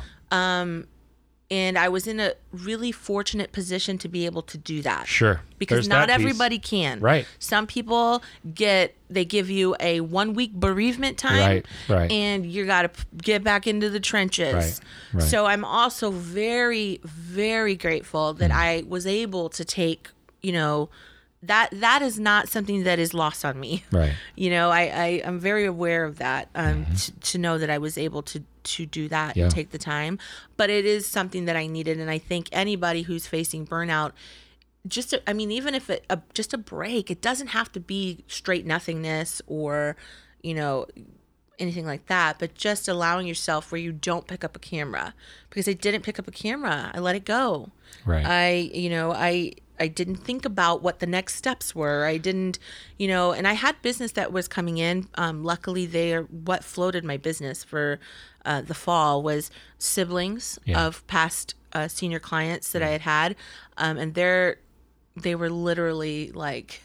And 1.50 1.78
I 1.78 1.88
was 1.88 2.06
in 2.06 2.20
a 2.20 2.34
really 2.52 2.92
fortunate 2.92 3.52
position 3.52 3.96
to 3.98 4.08
be 4.08 4.26
able 4.26 4.42
to 4.42 4.58
do 4.58 4.82
that. 4.82 5.06
sure 5.06 5.40
because 5.58 5.76
There's 5.76 5.88
not 5.88 6.08
that 6.08 6.18
piece. 6.18 6.26
everybody 6.26 6.58
can. 6.58 7.00
Right. 7.00 7.26
Some 7.38 7.66
people 7.66 8.22
get 8.54 8.94
they 9.08 9.24
give 9.24 9.48
you 9.48 9.74
a 9.80 10.00
one 10.02 10.34
week 10.34 10.52
bereavement 10.52 11.16
time, 11.16 11.38
Right, 11.38 11.66
right. 11.88 12.10
and 12.12 12.44
you 12.44 12.66
got 12.66 12.92
to 12.94 13.06
get 13.16 13.42
back 13.42 13.66
into 13.66 13.88
the 13.88 13.98
trenches. 14.00 14.54
Right, 14.54 14.80
right. 15.14 15.22
So 15.30 15.46
I'm 15.46 15.64
also 15.64 16.10
very 16.10 17.00
very 17.04 17.76
grateful 17.76 18.34
that 18.34 18.50
Mm. 18.50 18.54
I 18.54 18.84
was 18.86 19.06
able 19.06 19.48
to 19.50 19.64
take 19.64 20.10
you 20.42 20.52
know 20.52 20.90
that 21.42 21.70
that 21.72 22.02
is 22.02 22.18
not 22.20 22.48
something 22.48 22.82
that 22.82 22.98
is 22.98 23.14
lost 23.14 23.44
on 23.44 23.58
me. 23.58 23.84
right 23.90 24.12
You 24.36 24.50
know, 24.50 24.70
I, 24.70 24.80
I 24.82 25.06
am 25.24 25.38
very 25.38 25.64
aware 25.64 26.04
of 26.04 26.18
that. 26.18 26.48
Um, 26.54 26.84
to, 26.96 27.12
to 27.12 27.38
know 27.38 27.56
that 27.58 27.70
I 27.70 27.78
was 27.78 27.96
able 27.96 28.22
to 28.24 28.42
to 28.68 28.86
do 28.86 29.08
that. 29.08 29.36
Yeah. 29.36 29.44
and 29.44 29.52
take 29.52 29.70
the 29.70 29.78
time, 29.78 30.18
but 30.56 30.70
it 30.70 30.84
is 30.84 31.06
something 31.06 31.44
that 31.46 31.56
I 31.56 31.66
needed, 31.66 31.98
and 31.98 32.10
I 32.10 32.18
think 32.18 32.48
anybody 32.52 33.02
who's 33.02 33.26
facing 33.26 33.66
burnout, 33.66 34.12
just 34.86 35.12
a, 35.12 35.28
I 35.28 35.32
mean, 35.32 35.50
even 35.50 35.74
if 35.74 35.90
it 35.90 36.04
a, 36.08 36.20
just 36.34 36.54
a 36.54 36.58
break, 36.58 37.10
it 37.10 37.20
doesn't 37.20 37.48
have 37.48 37.70
to 37.72 37.80
be 37.80 38.24
straight 38.26 38.66
nothingness 38.66 39.42
or, 39.46 39.96
you 40.42 40.54
know, 40.54 40.86
anything 41.58 41.86
like 41.86 42.06
that, 42.06 42.38
but 42.38 42.54
just 42.54 42.88
allowing 42.88 43.26
yourself 43.26 43.70
where 43.72 43.80
you 43.80 43.92
don't 43.92 44.26
pick 44.26 44.44
up 44.44 44.54
a 44.56 44.58
camera 44.58 45.14
because 45.50 45.68
I 45.68 45.72
didn't 45.72 46.02
pick 46.02 46.18
up 46.18 46.28
a 46.28 46.30
camera. 46.32 46.90
I 46.94 46.98
let 47.00 47.16
it 47.16 47.24
go. 47.24 47.70
right 48.04 48.24
I, 48.26 48.70
you 48.72 48.90
know, 48.90 49.12
I 49.12 49.52
I 49.80 49.86
didn't 49.86 50.16
think 50.16 50.44
about 50.44 50.82
what 50.82 50.98
the 50.98 51.06
next 51.06 51.36
steps 51.36 51.72
were. 51.72 52.04
I 52.04 52.16
didn't, 52.18 52.58
you 52.96 53.06
know, 53.06 53.30
and 53.32 53.46
I 53.46 53.52
had 53.52 53.80
business 53.80 54.10
that 54.12 54.32
was 54.32 54.48
coming 54.48 54.78
in. 54.78 55.06
Um, 55.14 55.44
luckily, 55.44 55.86
they 55.86 56.14
are 56.14 56.22
what 56.24 56.64
floated 56.64 57.04
my 57.04 57.16
business 57.16 57.62
for 57.62 58.00
uh, 58.44 58.60
the 58.62 58.74
fall 58.74 59.22
was 59.22 59.50
siblings 59.78 60.58
Yeah. 60.64 60.84
of 60.86 61.06
past 61.06 61.54
uh, 61.72 61.86
senior 61.86 62.18
clients 62.18 62.72
that 62.72 62.82
I 62.82 62.88
had 62.88 63.02
had, 63.02 63.36
um, 63.76 63.98
and 63.98 64.14
they're 64.14 64.56
they 65.16 65.34
were 65.34 65.50
literally 65.50 66.30
like 66.32 66.82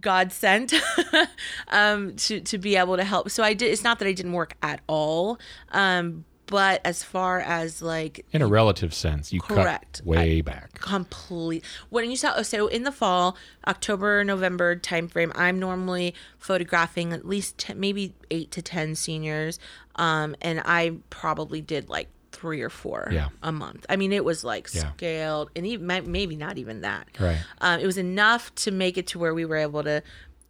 God 0.00 0.32
sent 0.32 0.74
um, 1.68 2.16
to 2.16 2.40
to 2.40 2.58
be 2.58 2.76
able 2.76 2.96
to 2.96 3.04
help. 3.04 3.30
So 3.30 3.42
I 3.42 3.54
did. 3.54 3.70
It's 3.72 3.84
not 3.84 3.98
that 3.98 4.08
I 4.08 4.12
didn't 4.12 4.32
work 4.32 4.56
at 4.62 4.80
all, 4.86 5.38
um, 5.70 6.24
but 6.46 6.80
as 6.84 7.02
far 7.02 7.40
as 7.40 7.80
like 7.80 8.24
in 8.32 8.42
a 8.42 8.46
relative 8.46 8.92
sense 8.92 9.32
you 9.32 9.40
Correct. 9.40 9.98
cut 9.98 10.06
way 10.06 10.40
back 10.40 10.78
complete 10.80 11.64
when 11.90 12.10
you 12.10 12.16
saw 12.16 12.42
so 12.42 12.66
in 12.66 12.82
the 12.82 12.92
fall 12.92 13.36
october 13.66 14.22
november 14.24 14.76
timeframe 14.76 15.32
i'm 15.34 15.58
normally 15.58 16.14
photographing 16.38 17.12
at 17.12 17.26
least 17.26 17.56
10, 17.58 17.80
maybe 17.80 18.14
8 18.30 18.50
to 18.50 18.62
10 18.62 18.94
seniors 18.94 19.58
um 19.96 20.36
and 20.40 20.60
i 20.64 20.96
probably 21.10 21.60
did 21.60 21.88
like 21.88 22.08
three 22.44 22.60
or 22.60 22.68
four 22.68 23.08
Yeah. 23.10 23.28
a 23.42 23.50
month 23.50 23.86
i 23.88 23.96
mean 23.96 24.12
it 24.12 24.22
was 24.22 24.44
like 24.44 24.68
Yeah. 24.70 24.90
scaled 24.92 25.48
and 25.56 25.66
even 25.66 25.86
maybe 26.12 26.36
not 26.36 26.58
even 26.58 26.82
that 26.82 27.08
Right. 27.18 27.38
um, 27.62 27.80
it 27.80 27.86
was 27.86 27.96
enough 27.96 28.54
to 28.56 28.70
make 28.70 28.98
it 28.98 29.06
to 29.08 29.18
where 29.18 29.32
we 29.32 29.46
were 29.46 29.56
able 29.56 29.82
to 29.82 30.02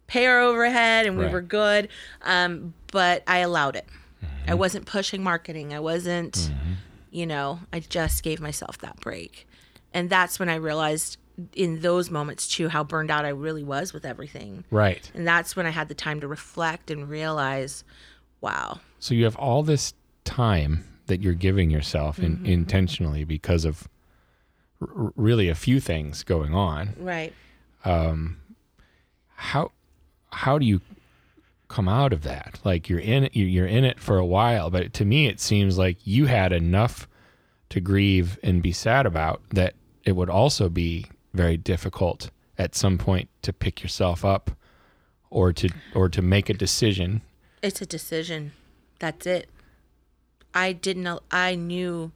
pay 0.07 0.25
our 0.25 0.41
overhead 0.41 1.05
and 1.05 1.15
we 1.17 1.23
Right. 1.23 1.31
were 1.31 1.41
good 1.41 1.87
um, 2.23 2.73
but 2.91 3.23
i 3.27 3.37
allowed 3.37 3.77
it 3.77 3.87
i 4.45 4.49
Mm-hmm. 4.51 4.57
wasn't 4.59 4.85
pushing 4.85 5.23
marketing 5.23 5.73
i 5.73 5.79
wasn't 5.79 6.51
you 7.11 7.25
know 7.25 7.59
i 7.71 7.79
just 7.79 8.23
gave 8.23 8.41
myself 8.41 8.77
that 8.79 8.99
break 8.99 9.47
and 9.93 10.09
that's 10.09 10.37
when 10.37 10.49
i 10.49 10.55
realized 10.55 11.15
in 11.55 11.79
those 11.79 12.09
moments 12.11 12.45
too 12.55 12.67
how 12.67 12.83
burned 12.83 13.09
out 13.09 13.23
i 13.23 13.29
really 13.29 13.63
was 13.63 13.93
with 13.93 14.05
everything 14.05 14.65
right 14.69 15.09
and 15.15 15.25
that's 15.25 15.55
when 15.55 15.65
i 15.65 15.69
had 15.79 15.87
the 15.87 15.95
time 15.95 16.19
to 16.19 16.27
reflect 16.27 16.91
and 16.91 17.07
realize 17.09 17.85
wow 18.41 18.79
so 18.99 19.13
you 19.13 19.23
have 19.23 19.37
all 19.37 19.63
this 19.63 19.93
time 20.25 20.83
that 21.07 21.21
you're 21.21 21.33
giving 21.33 21.69
yourself 21.69 22.19
in, 22.19 22.37
Mm-hmm. 22.37 22.45
intentionally 22.47 23.23
because 23.23 23.65
of 23.65 23.87
r- 24.81 25.11
really 25.15 25.49
a 25.49 25.55
few 25.55 25.79
things 25.79 26.23
going 26.23 26.53
on. 26.53 26.95
Right. 26.99 27.33
How 29.35 29.71
how 30.31 30.57
do 30.59 30.65
you 30.65 30.81
come 31.67 31.87
out 31.89 32.13
of 32.13 32.23
that? 32.23 32.59
Like 32.63 32.89
you're 32.89 32.99
in 32.99 33.25
it 33.25 33.35
you're 33.35 33.65
in 33.67 33.83
it 33.83 33.99
for 33.99 34.17
a 34.17 34.25
while 34.25 34.69
but 34.69 34.93
to 34.93 35.05
me 35.05 35.27
it 35.27 35.39
seems 35.39 35.77
like 35.77 35.97
you 36.05 36.25
had 36.27 36.51
enough 36.53 37.07
to 37.69 37.79
grieve 37.81 38.37
and 38.43 38.61
be 38.61 38.71
sad 38.71 39.05
about 39.05 39.41
that 39.51 39.73
it 40.03 40.13
would 40.13 40.29
also 40.29 40.69
be 40.69 41.05
very 41.33 41.57
difficult 41.57 42.29
at 42.57 42.75
some 42.75 42.97
point 42.97 43.27
to 43.41 43.51
pick 43.51 43.81
yourself 43.81 44.23
up 44.23 44.51
or 45.29 45.51
to 45.51 45.69
or 45.93 46.07
to 46.09 46.21
make 46.21 46.49
a 46.49 46.53
decision. 46.53 47.21
It's 47.61 47.81
a 47.81 47.85
decision. 47.85 48.51
That's 48.99 49.25
it 49.25 49.49
i 50.55 50.71
didn't 50.71 51.03
know 51.03 51.19
i 51.29 51.53
knew 51.53 52.11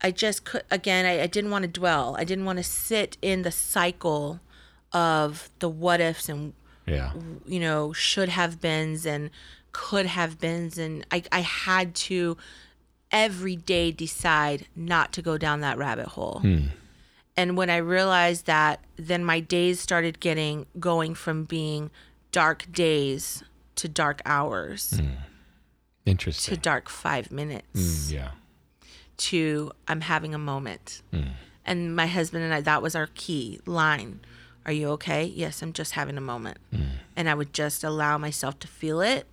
i 0.00 0.10
just 0.10 0.44
could 0.44 0.62
again 0.70 1.04
I, 1.04 1.22
I 1.22 1.26
didn't 1.26 1.50
want 1.50 1.62
to 1.62 1.68
dwell. 1.68 2.16
I 2.18 2.24
didn't 2.24 2.44
want 2.44 2.58
to 2.58 2.62
sit 2.62 3.16
in 3.20 3.42
the 3.42 3.50
cycle 3.50 4.40
of 4.92 5.50
the 5.58 5.68
what 5.68 6.00
ifs 6.00 6.28
and 6.28 6.52
yeah. 6.86 7.12
you 7.44 7.60
know 7.60 7.92
should 7.92 8.28
have 8.28 8.60
beens 8.60 9.04
and 9.04 9.30
could 9.72 10.06
have 10.06 10.40
beens. 10.40 10.78
And 10.78 11.06
i, 11.10 11.22
I 11.32 11.40
had 11.40 11.94
to 12.06 12.36
every 13.10 13.56
day 13.56 13.90
decide 13.90 14.66
not 14.74 15.12
to 15.14 15.22
go 15.22 15.38
down 15.38 15.60
that 15.60 15.78
rabbit 15.78 16.08
hole. 16.08 16.40
Hmm. 16.40 16.66
And 17.38 17.56
when 17.56 17.68
I 17.68 17.76
realized 17.76 18.46
that, 18.46 18.80
then 18.96 19.22
my 19.22 19.40
days 19.40 19.78
started 19.78 20.20
getting 20.20 20.66
going 20.80 21.14
from 21.14 21.44
being 21.44 21.90
dark 22.32 22.70
days 22.72 23.44
to 23.76 23.88
dark 23.88 24.22
hours. 24.24 24.90
To 24.90 25.04
Interesting. 26.06 26.54
To 26.54 26.60
dark 26.60 26.88
five 26.88 27.30
minutes 27.30 28.08
Mm, 28.10 28.12
yeah. 28.12 28.30
to 29.18 29.72
I'm 29.88 30.02
having 30.02 30.34
a 30.34 30.38
moment. 30.38 31.02
And 31.68 31.96
my 31.96 32.06
husband 32.06 32.44
and 32.44 32.54
I, 32.54 32.60
that 32.60 32.80
was 32.80 32.94
our 32.94 33.08
key 33.14 33.58
line. 33.66 34.20
Are 34.64 34.72
you 34.72 34.88
okay? 34.90 35.24
Yes, 35.24 35.62
I'm 35.62 35.72
just 35.72 35.92
having 35.92 36.16
a 36.16 36.20
moment. 36.20 36.58
And 37.16 37.28
I 37.28 37.34
would 37.34 37.52
just 37.52 37.82
allow 37.82 38.18
myself 38.18 38.58
to 38.60 38.68
feel 38.68 39.00
it 39.00 39.26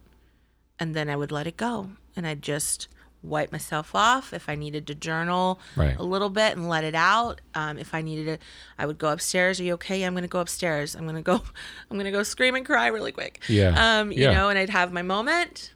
and 0.80 0.96
then 0.96 1.10
I 1.10 1.16
would 1.16 1.32
let 1.32 1.46
it 1.48 1.58
go. 1.58 1.90
And 2.16 2.26
I'd 2.26 2.42
just 2.42 2.88
wipe 3.22 3.52
myself 3.52 3.94
off 3.96 4.34
if 4.34 4.50
I 4.50 4.56
needed 4.56 4.86
to 4.88 4.96
journal 4.96 5.60
Right. 5.76 5.96
a 5.98 6.04
little 6.04 6.30
bit 6.30 6.56
and 6.58 6.68
let 6.68 6.84
it 6.84 6.96
out. 6.96 7.40
Um, 7.56 7.78
if 7.78 7.94
I 7.94 8.02
needed 8.02 8.26
to, 8.40 8.46
I 8.78 8.86
would 8.86 8.98
go 8.98 9.10
upstairs. 9.12 9.60
Are 9.60 9.64
you 9.64 9.74
okay? 9.76 10.04
I'm 10.04 10.14
going 10.14 10.24
to 10.24 10.28
go 10.28 10.40
upstairs. 10.40 10.96
I'm 10.96 11.04
going 11.04 11.16
to 11.16 11.22
go, 11.22 11.36
I'm 11.92 11.98
going 11.98 12.06
to 12.06 12.12
go 12.12 12.24
scream 12.24 12.56
and 12.56 12.66
cry 12.66 12.88
really 12.88 13.12
quick. 13.12 13.42
Yeah. 13.48 14.00
Um, 14.00 14.12
you 14.12 14.24
Yeah. 14.24 14.34
know, 14.34 14.50
and 14.50 14.58
I'd 14.60 14.70
have 14.72 14.92
my 14.92 15.04
moment 15.04 15.73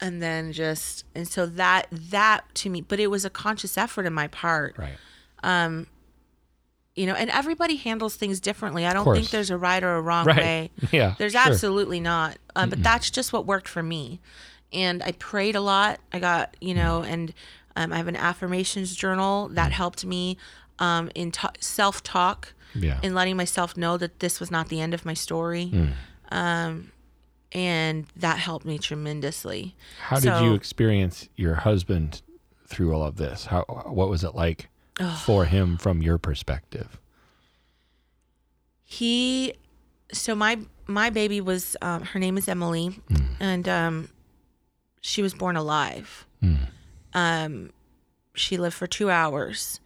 and 0.00 0.22
then 0.22 0.52
just, 0.52 1.04
and 1.14 1.26
so 1.28 1.46
that, 1.46 1.86
that 1.90 2.44
to 2.56 2.70
me, 2.70 2.80
but 2.80 2.98
it 3.00 3.08
was 3.08 3.24
a 3.24 3.30
conscious 3.30 3.76
effort 3.78 4.06
in 4.06 4.12
my 4.14 4.28
part. 4.28 4.76
Right. 4.78 4.96
um 5.42 5.86
you 6.96 7.06
know 7.06 7.14
and 7.14 7.30
everybody 7.30 7.76
handles 7.76 8.16
things 8.16 8.40
differently. 8.40 8.84
I 8.84 8.92
don't 8.92 9.14
think 9.14 9.30
there's 9.30 9.48
a 9.50 9.56
right 9.56 9.82
or 9.82 9.94
a 9.94 10.00
wrong 10.02 10.26
Right. 10.26 10.36
way. 10.38 10.70
Yeah, 10.92 11.14
there's 11.18 11.32
sure. 11.32 11.40
absolutely 11.46 12.00
not. 12.00 12.36
Um, 12.56 12.68
but 12.68 12.82
that's 12.82 13.10
just 13.10 13.32
what 13.32 13.46
worked 13.46 13.68
for 13.68 13.82
me. 13.82 14.20
And 14.72 15.02
i 15.02 15.12
prayed 15.12 15.54
a 15.56 15.60
lot. 15.60 16.00
I 16.12 16.18
got 16.18 16.56
you 16.60 16.74
know 16.74 17.02
and 17.02 17.32
um, 17.76 17.92
i 17.92 17.96
have 17.96 18.08
an 18.08 18.16
affirmations 18.16 18.94
journal 18.96 19.48
that 19.52 19.70
helped 19.72 20.04
me 20.04 20.36
um, 20.80 21.10
in 21.14 21.30
ta- 21.30 21.52
self-talk 21.60 22.52
Yeah. 22.74 22.98
in 23.02 23.14
letting 23.14 23.36
myself 23.36 23.76
know 23.76 23.96
that 23.96 24.18
this 24.18 24.40
was 24.40 24.50
not 24.50 24.68
the 24.68 24.80
end 24.80 24.92
of 24.92 25.04
my 25.06 25.14
story. 25.14 25.72
Um, 26.32 26.90
and 27.52 28.06
that 28.16 28.38
helped 28.38 28.64
me 28.64 28.78
tremendously 28.78 29.74
How 30.00 30.20
did 30.20 30.40
you 30.44 30.54
experience 30.54 31.28
your 31.36 31.54
husband 31.56 32.22
through 32.66 32.94
all 32.94 33.02
of 33.04 33.16
this? 33.16 33.46
How 33.46 33.62
what 33.86 34.08
was 34.08 34.22
it 34.24 34.34
like 34.34 34.68
for 35.24 35.44
him 35.46 35.76
from 35.78 36.02
your 36.02 36.18
perspective? 36.18 36.98
he 38.84 39.54
so 40.12 40.34
my 40.34 40.58
my 40.86 41.10
baby 41.10 41.40
was 41.40 41.76
um, 41.82 42.02
her 42.02 42.18
name 42.18 42.36
is 42.36 42.48
emily 42.48 42.98
and 43.38 43.68
um, 43.68 44.08
she 45.00 45.22
was 45.22 45.34
born 45.34 45.56
alive 45.56 46.26
um, 47.12 47.70
she 48.34 48.56
lived 48.56 48.74
for 48.74 48.86
two 48.86 49.10
hours 49.10 49.80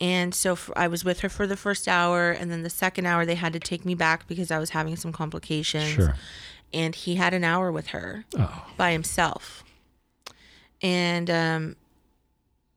and 0.00 0.34
so 0.34 0.58
I 0.74 0.88
was 0.88 1.04
with 1.04 1.20
her 1.20 1.28
for 1.28 1.46
the 1.46 1.56
first 1.56 1.86
hour 1.86 2.30
and 2.32 2.50
then 2.50 2.62
the 2.62 2.70
second 2.70 3.06
hour 3.06 3.24
they 3.24 3.34
had 3.36 3.52
to 3.52 3.60
take 3.60 3.84
me 3.84 3.94
back 3.94 4.26
because 4.26 4.50
i 4.50 4.58
was 4.58 4.70
having 4.70 4.96
some 4.96 5.12
complications 5.12 5.84
Sure. 5.88 6.14
And 6.74 6.94
he 6.94 7.14
had 7.16 7.34
an 7.34 7.44
hour 7.44 7.70
with 7.72 7.88
her 7.88 8.24
Oh. 8.38 8.66
by 8.76 8.92
himself. 8.92 9.64
And 10.80 11.30
um 11.30 11.76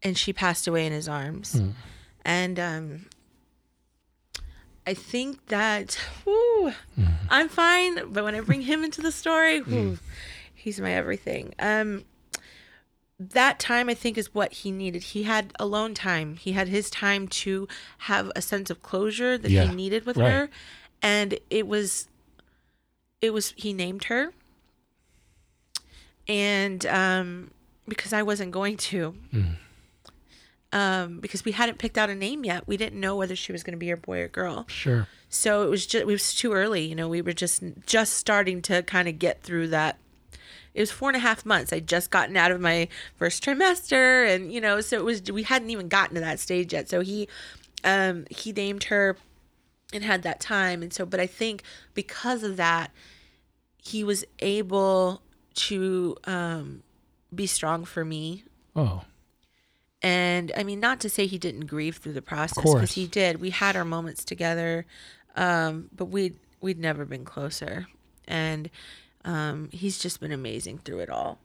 and 0.03 0.17
she 0.17 0.33
passed 0.33 0.67
away 0.67 0.85
in 0.85 0.91
his 0.93 1.07
arms. 1.09 1.59
And 2.23 2.59
um 2.59 3.05
i 4.87 4.93
think 4.93 5.47
that 5.47 5.97
whew, 6.23 6.71
i'm 7.29 7.49
fine 7.49 7.95
but 8.13 8.23
when 8.23 8.35
i 8.35 8.39
bring 8.41 8.61
him 8.61 8.83
into 8.83 9.01
the 9.01 9.11
story 9.11 9.59
whew, 9.61 9.97
he's 10.53 10.79
my 10.79 10.91
everything. 10.93 11.53
Um 11.59 12.03
that 13.19 13.59
time 13.59 13.89
i 13.89 13.93
think 13.93 14.17
is 14.17 14.33
what 14.33 14.51
he 14.53 14.71
needed. 14.71 15.01
He 15.01 15.23
had 15.23 15.53
alone 15.59 15.93
time. 15.93 16.35
He 16.35 16.51
had 16.51 16.67
his 16.67 16.89
time 16.89 17.27
to 17.29 17.67
have 17.99 18.31
a 18.35 18.41
sense 18.41 18.69
of 18.69 18.83
closure 18.83 19.37
that 19.37 19.49
Yeah, 19.49 19.65
he 19.67 19.73
needed 19.75 20.05
with 20.05 20.17
right. 20.17 20.31
her. 20.31 20.49
And 21.01 21.39
it 21.49 21.65
was 21.67 22.07
it 23.25 23.33
was 23.33 23.53
he 23.57 23.73
named 23.73 24.05
her. 24.05 24.31
And 26.27 26.85
um 26.85 27.51
because 27.87 28.13
i 28.13 28.23
wasn't 28.23 28.51
going 28.51 28.77
to. 28.77 29.15
Um 30.73 31.19
because 31.19 31.45
we 31.45 31.51
hadn't 31.51 31.77
picked 31.77 31.97
out 31.97 32.09
a 32.09 32.15
name 32.15 32.43
yet. 32.43 32.67
We 32.67 32.77
didn't 32.77 32.99
know 32.99 33.15
whether 33.15 33.35
she 33.35 33.51
was 33.51 33.63
going 33.63 33.73
to 33.73 33.77
be 33.77 33.91
a 33.91 33.97
boy 33.97 34.21
or 34.21 34.27
girl. 34.27 34.65
Sure. 34.67 35.07
so 35.29 35.63
it 35.63 35.69
was 35.69 35.85
just 35.85 36.01
it 36.01 36.07
was 36.07 36.33
too 36.33 36.53
early 36.53 36.85
you 36.85 36.95
know 36.95 37.07
we 37.09 37.21
were 37.21 37.33
just 37.33 37.63
just 37.85 38.13
starting 38.13 38.61
to 38.63 38.81
kind 38.83 39.07
of 39.07 39.19
get 39.19 39.41
through 39.43 39.67
that. 39.69 39.97
It 40.73 40.81
was 40.81 40.91
four 40.91 41.07
and 41.09 41.15
a 41.15 41.19
half 41.19 41.45
months. 41.45 41.71
I'd 41.71 41.87
just 41.87 42.11
gotten 42.11 42.35
out 42.35 42.51
of 42.51 42.59
my 42.59 42.89
first 43.15 43.41
trimester 43.43 44.27
and 44.33 44.51
you 44.51 44.59
know 44.59 44.81
so 44.81 44.97
it 44.97 45.05
was 45.05 45.21
we 45.31 45.43
hadn't 45.43 45.69
even 45.69 45.87
gotten 45.87 46.15
to 46.15 46.21
that 46.21 46.39
stage 46.39 46.73
yet. 46.73 46.89
So 46.89 47.01
he 47.01 47.29
um 47.83 48.25
he 48.29 48.51
named 48.51 48.85
her 48.85 49.15
and 49.93 50.03
had 50.03 50.23
that 50.23 50.39
time. 50.41 50.81
And 50.81 50.91
so 50.91 51.05
but 51.05 51.19
i 51.19 51.27
think 51.27 51.61
because 51.93 52.43
of 52.43 52.57
that 52.57 52.91
he 53.85 54.03
was 54.03 54.25
able 54.39 55.21
to 55.53 56.17
um 56.25 56.83
be 57.33 57.45
strong 57.47 57.85
for 57.85 58.03
me 58.03 58.43
Oh. 58.75 59.03
and 60.01 60.51
I 60.57 60.63
mean, 60.63 60.79
not 60.79 60.99
to 61.01 61.09
say 61.09 61.25
he 61.27 61.37
didn't 61.37 61.67
grieve 61.67 61.97
through 61.97 62.13
the 62.13 62.21
process 62.21 62.63
because 62.63 62.93
he 62.93 63.07
did. 63.07 63.39
We 63.39 63.49
had 63.51 63.75
our 63.75 63.85
moments 63.85 64.23
together, 64.25 64.85
um, 65.35 65.89
but 65.95 66.05
we'd 66.05 66.35
we'd 66.61 66.79
never 66.79 67.05
been 67.05 67.23
closer. 67.25 67.87
And 68.27 68.69
um, 69.23 69.69
he's 69.71 69.97
just 69.99 70.19
been 70.19 70.31
amazing 70.31 70.79
through 70.79 70.99
it 70.99 71.09
all. 71.09 71.39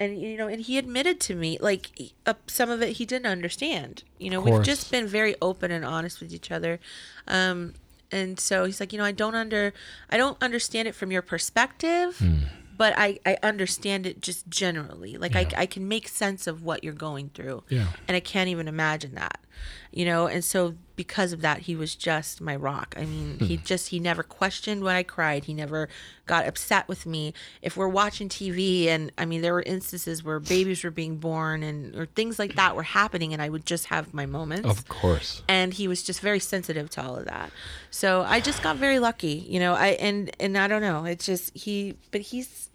And 0.00 0.20
you 0.20 0.36
know, 0.36 0.46
and 0.46 0.60
he 0.60 0.78
admitted 0.78 1.18
to 1.22 1.34
me 1.34 1.58
like 1.60 1.90
uh, 2.26 2.34
some 2.46 2.70
of 2.70 2.80
it 2.82 2.90
he 2.98 3.04
didn't 3.04 3.26
understand. 3.26 4.04
You 4.18 4.30
know, 4.30 4.40
we've 4.40 4.62
just 4.62 4.90
been 4.90 5.06
very 5.08 5.34
open 5.42 5.70
and 5.72 5.84
honest 5.84 6.20
with 6.20 6.32
each 6.32 6.50
other. 6.52 6.78
Um, 7.26 7.74
and 8.10 8.38
so 8.40 8.64
he's 8.64 8.80
like, 8.80 8.92
you 8.92 8.98
know, 8.98 9.04
I 9.04 9.12
don't 9.12 9.34
under, 9.34 9.72
I 10.10 10.16
don't 10.16 10.36
understand 10.42 10.88
it 10.88 10.94
from 10.94 11.10
your 11.12 11.22
perspective, 11.22 12.18
Hmm. 12.18 12.36
but 12.76 12.94
I, 12.96 13.18
I 13.26 13.36
understand 13.42 14.06
it 14.06 14.20
just 14.22 14.48
generally. 14.48 15.16
Like 15.16 15.34
I, 15.36 15.46
I 15.56 15.66
can 15.66 15.88
make 15.88 16.08
sense 16.08 16.46
of 16.46 16.62
what 16.62 16.84
you're 16.84 16.92
going 16.94 17.30
through 17.34 17.64
Yeah. 17.68 17.86
and 18.06 18.16
I 18.16 18.20
can't 18.20 18.48
even 18.48 18.68
imagine 18.68 19.14
that, 19.16 19.40
you 19.92 20.04
know. 20.04 20.26
And 20.26 20.44
so 20.44 20.74
because 20.96 21.32
of 21.32 21.40
that, 21.42 21.60
he 21.60 21.76
was 21.76 21.94
just 21.94 22.40
my 22.40 22.56
rock. 22.56 22.94
I 22.96 23.04
mean, 23.04 23.38
he 23.38 23.56
hmm. 23.56 23.64
just 23.64 23.88
he 23.88 23.98
never 23.98 24.22
questioned 24.22 24.82
when 24.82 24.96
I 24.96 25.02
cried. 25.02 25.44
He 25.44 25.54
never 25.54 25.88
got 26.26 26.46
upset 26.46 26.88
with 26.88 27.06
me. 27.06 27.34
If 27.62 27.76
we're 27.76 27.88
watching 27.88 28.28
TV, 28.28 28.86
and 28.86 29.12
I 29.16 29.24
mean, 29.24 29.42
there 29.42 29.54
were 29.54 29.62
instances 29.62 30.22
where 30.22 30.40
babies 30.40 30.84
were 30.84 30.90
being 30.90 31.18
born 31.18 31.62
and 31.62 31.94
or 31.94 32.06
things 32.06 32.38
like 32.38 32.54
that 32.56 32.76
were 32.76 32.82
happening, 32.82 33.32
and 33.32 33.40
I 33.40 33.48
would 33.48 33.66
just 33.66 33.86
have 33.86 34.14
my 34.14 34.26
moments 34.26 34.68
Of 34.68 34.88
course. 34.88 35.42
and 35.48 35.74
he 35.74 35.88
was 35.88 36.02
just 36.02 36.20
very 36.20 36.40
sensitive 36.40 36.90
to 36.90 37.02
all 37.02 37.16
of 37.16 37.24
that 37.26 37.50
so 37.90 38.24
i 38.26 38.40
just 38.40 38.62
got 38.62 38.76
very 38.76 38.98
lucky 38.98 39.44
you 39.48 39.60
know 39.60 39.74
i 39.74 39.88
and 39.88 40.30
and 40.40 40.56
i 40.56 40.66
don't 40.66 40.82
know 40.82 41.04
it's 41.04 41.26
just 41.26 41.56
he 41.56 41.96
but 42.10 42.20
he's 42.20 42.70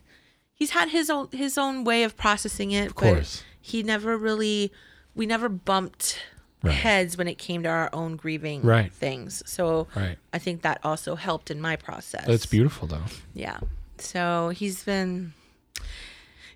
he's 0.54 0.72
had 0.72 0.90
his 0.90 1.10
own 1.10 1.30
his 1.32 1.58
own 1.58 1.84
way 1.84 2.04
of 2.04 2.16
processing 2.16 2.72
it 2.72 2.88
of 2.88 2.96
course. 2.96 3.44
he 3.60 3.84
never 3.84 4.18
really 4.18 4.72
we 5.16 5.26
never 5.26 5.50
bumped 5.50 6.20
Right. 6.64 6.74
heads 6.74 7.18
when 7.18 7.28
it 7.28 7.38
came 7.38 7.62
to 7.64 7.70
our 7.70 7.90
own 7.94 8.16
grieving 8.16 8.62
Right. 8.62 8.92
things 8.92 9.44
so 9.46 9.88
Right. 9.96 10.18
i 10.32 10.40
think 10.40 10.62
that 10.62 10.80
also 10.84 11.16
helped 11.16 11.52
in 11.52 11.60
my 11.60 11.76
process 11.76 12.26
That's 12.26 12.46
beautiful 12.46 12.88
though. 12.88 13.04
yeah. 13.34 13.60
So 14.00 14.50
he's 14.50 14.84
been 14.84 15.34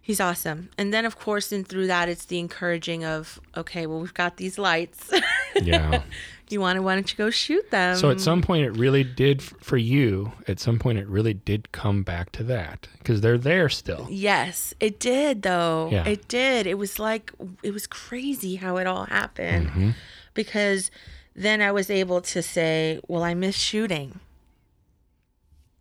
he's 0.02 0.20
awesome. 0.22 0.70
And 0.78 0.93
then 0.93 1.06
of 1.06 1.20
course 1.20 1.52
and 1.52 1.67
through 1.67 1.88
that 1.88 2.08
it's 2.10 2.26
the 2.26 2.39
encouraging 2.39 3.04
of 3.06 3.39
okay, 3.56 3.86
well 3.86 4.00
we've 4.00 4.13
got 4.13 4.38
these 4.38 4.58
lights. 4.58 5.12
Yeah. 5.63 6.02
you 6.50 6.62
want 6.62 6.78
to 6.78 6.82
why 6.82 6.96
don't 6.96 7.12
you 7.12 7.17
go 7.17 7.30
shoot 7.30 7.70
them? 7.72 7.98
so 7.98 8.10
at 8.10 8.22
some 8.22 8.41
point 8.41 8.65
it 8.65 8.72
really 8.72 9.04
did 9.04 9.41
for 9.41 9.78
you, 9.78 10.32
at 10.48 10.60
some 10.60 10.80
point 10.80 10.98
it 10.98 11.08
really 11.08 11.34
did 11.34 11.72
come 11.72 12.04
back 12.04 12.32
to 12.34 12.43
that 12.43 12.88
cuz 13.04 13.22
they're 13.22 13.38
there 13.38 13.70
still. 13.70 14.08
Yes, 14.10 14.74
it 14.80 15.00
did 15.00 15.41
though. 15.41 15.89
Yeah. 15.91 16.08
It 16.08 16.28
did. 16.28 16.67
It 16.67 16.78
was 16.78 17.00
like 17.00 17.32
it 17.63 17.72
was 17.72 17.88
crazy 17.88 18.56
how 18.56 18.78
it 18.78 18.88
all 18.88 19.06
happened. 19.06 19.67
Mm-hmm. 19.67 19.89
Because 20.34 20.91
then 21.36 21.62
I 21.62 21.72
was 21.72 21.89
able 21.89 22.22
to 22.22 22.41
say, 22.41 23.00
well, 23.08 23.24
I 23.24 23.34
miss 23.34 23.56
shooting. 23.56 24.20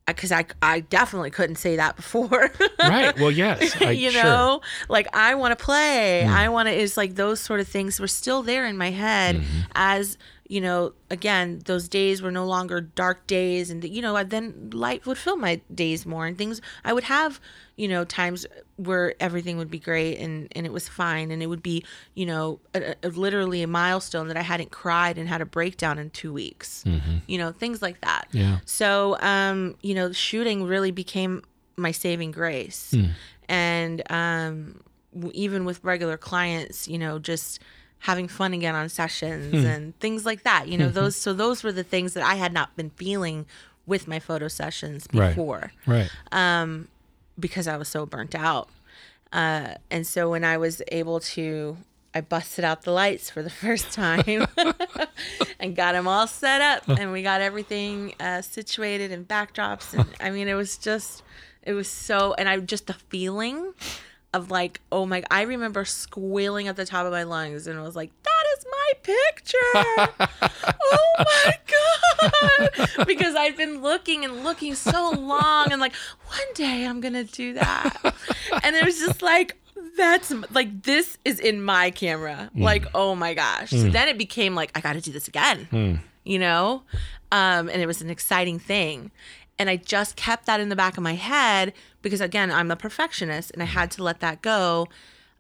Because 0.07 0.31
I, 0.31 0.47
I 0.63 0.81
definitely 0.81 1.31
couldn't 1.31 1.57
say 1.57 1.77
that 1.77 1.97
before. 1.97 2.51
right. 2.81 3.19
Well, 3.19 3.31
yes. 3.33 3.75
I, 3.83 3.91
you 3.91 4.11
sure. 4.13 4.23
know 4.23 4.61
like 4.89 5.09
i 5.15 5.35
want 5.35 5.59
to 5.59 5.63
play 5.65 6.23
Mm. 6.27 6.29
i 6.31 6.49
want 6.49 6.69
to 6.69 6.75
it's 6.75 6.97
like 6.97 7.15
those 7.17 7.41
sort 7.41 7.61
of 7.61 7.67
things 7.69 7.99
were 7.99 8.07
still 8.09 8.43
there 8.43 8.65
in 8.67 8.77
my 8.77 8.91
head 8.91 9.37
Mm-hmm. 9.37 9.61
as 9.75 10.17
you 10.49 10.61
know 10.61 10.93
again 11.11 11.61
those 11.65 11.89
days 11.89 12.23
were 12.23 12.31
no 12.31 12.47
longer 12.47 12.81
dark 12.81 13.27
days 13.27 13.69
and 13.71 13.83
you 13.85 14.01
know 14.01 14.23
then 14.23 14.71
light 14.73 15.05
would 15.07 15.19
fill 15.19 15.37
my 15.37 15.61
days 15.75 16.07
more 16.07 16.25
and 16.27 16.39
things 16.39 16.61
i 16.85 16.93
would 16.93 17.05
have 17.05 17.41
you 17.77 17.87
know 17.89 18.05
times 18.05 18.47
where 18.77 19.15
everything 19.21 19.57
would 19.59 19.71
be 19.71 19.79
great 19.79 20.17
and 20.19 20.49
and 20.57 20.65
it 20.67 20.73
was 20.73 20.89
fine 20.89 21.31
and 21.31 21.43
it 21.43 21.47
would 21.47 21.63
be 21.63 21.85
you 22.15 22.25
know 22.27 22.59
a, 22.75 22.95
a, 23.03 23.09
literally 23.09 23.63
a 23.63 23.67
milestone 23.67 24.29
that 24.29 24.37
i 24.37 24.41
hadn't 24.43 24.71
cried 24.71 25.19
and 25.19 25.29
had 25.29 25.41
a 25.41 25.47
breakdown 25.47 25.99
in 25.99 26.09
two 26.11 26.33
weeks 26.33 26.85
you 27.27 27.37
know 27.39 27.53
things 27.53 27.83
like 27.83 28.01
that 28.01 28.29
Mm-hmm. 28.31 28.39
Yeah. 28.39 28.59
so, 28.65 29.19
um, 29.21 29.77
you 29.83 29.95
know, 29.95 30.11
shooting 30.13 30.65
really 30.65 30.91
became 30.91 31.43
my 31.77 31.91
saving 31.93 32.31
grace. 32.33 32.93
Hmm. 32.93 33.05
And 33.49 34.03
um, 34.11 34.81
w- 35.15 35.31
even 35.35 35.65
with 35.65 35.83
regular 35.85 36.17
clients, 36.17 36.89
you 36.89 36.99
know, 36.99 37.19
just 37.19 37.61
having 38.01 38.27
fun 38.29 38.53
again 38.55 38.75
on 38.75 38.89
sessions 38.89 39.51
Hmm. 39.53 39.67
and 39.67 39.99
things 40.01 40.25
like 40.27 40.43
that. 40.45 40.69
You 40.69 40.79
know, 40.79 40.89
those 40.89 41.15
so 41.17 41.33
those 41.35 41.63
were 41.63 41.73
the 41.73 41.85
things 41.85 42.15
that 42.15 42.25
I 42.25 42.35
had 42.37 42.53
not 42.53 42.75
been 42.77 42.91
feeling 42.91 43.47
with 43.87 44.09
my 44.09 44.19
photo 44.19 44.49
sessions 44.49 45.07
before. 45.07 45.71
Right. 45.87 46.11
Right. 46.33 46.73
Because 47.39 47.67
I 47.69 47.77
was 47.77 47.89
so 47.89 48.07
burnt 48.07 48.35
out. 48.35 48.69
Uh, 49.33 49.75
and 49.91 50.07
so 50.07 50.31
when 50.31 50.45
I 50.45 50.57
was 50.57 50.83
able 50.89 51.21
to, 51.21 51.77
I 52.15 52.21
busted 52.21 52.65
out 52.65 52.83
the 52.83 52.93
lights 52.93 53.29
for 53.31 53.43
the 53.43 53.51
first 53.65 53.93
time 53.93 54.47
and 55.61 55.77
got 55.77 55.93
them 55.93 56.09
all 56.09 56.27
set 56.27 56.61
up, 56.61 56.89
and 56.89 57.13
we 57.13 57.23
got 57.23 57.41
everything 57.41 58.15
uh, 58.21 58.43
situated 58.43 59.13
and 59.13 59.27
backdrops. 59.27 59.93
And 59.93 60.09
I 60.21 60.31
mean, 60.31 60.49
it 60.49 60.55
was 60.55 60.79
just, 60.79 61.23
it 61.63 61.73
was 61.73 61.89
so, 61.89 62.35
and 62.39 62.49
I 62.49 62.59
just 62.61 62.87
the 62.87 62.95
feeling 62.95 63.75
of 64.33 64.51
like, 64.51 64.81
oh 64.93 65.07
my, 65.07 65.23
I 65.31 65.43
remember 65.43 65.85
squealing 65.85 66.69
at 66.69 66.77
the 66.77 66.87
top 66.87 67.07
of 67.07 67.13
my 67.13 67.25
lungs, 67.25 67.67
and 67.67 67.79
I 67.79 67.83
was 67.83 67.97
like, 67.97 68.11
my 68.87 68.93
picture. 69.03 70.29
oh 70.83 71.13
my 71.19 71.59
god. 71.67 73.07
Because 73.07 73.35
i'd 73.35 73.57
been 73.57 73.83
looking 73.83 74.25
and 74.25 74.45
looking 74.45 74.75
so 74.75 75.11
long 75.11 75.71
and 75.73 75.81
like 75.81 75.95
one 76.27 76.53
day 76.55 76.87
i'm 76.87 77.01
gonna 77.01 77.25
do 77.25 77.55
that. 77.55 78.15
And 78.63 78.77
it 78.77 78.85
was 78.85 78.99
just 78.99 79.23
like 79.23 79.57
that's 79.97 80.33
like 80.51 80.83
this 80.83 81.19
is 81.25 81.41
in 81.41 81.63
my 81.63 81.91
camera. 81.91 82.51
Like 82.55 82.87
oh 82.95 83.15
my 83.15 83.35
gosh. 83.35 83.71
So 83.71 83.89
then 83.89 84.09
it 84.09 84.19
became 84.19 84.55
like 84.55 84.71
i 84.75 84.81
gotta 84.81 85.01
do 85.01 85.13
this 85.13 85.29
again 85.29 86.01
you 86.25 86.39
know? 86.39 86.83
Um 87.33 87.69
and 87.69 87.81
it 87.83 87.87
was 87.87 88.03
an 88.03 88.11
exciting 88.11 88.59
thing. 88.59 89.11
And 89.59 89.71
i 89.71 89.77
just 89.77 90.17
kept 90.17 90.47
that 90.47 90.61
in 90.61 90.69
the 90.69 90.77
back 90.77 90.97
of 90.97 91.03
my 91.03 91.15
head 91.15 91.73
because 92.03 92.21
again 92.21 92.51
i'm 92.51 92.71
a 92.71 92.77
perfectionist 92.77 93.51
and 93.53 93.63
i 93.63 93.67
had 93.67 93.91
to 93.93 94.03
let 94.03 94.21
that 94.21 94.43
go. 94.43 94.89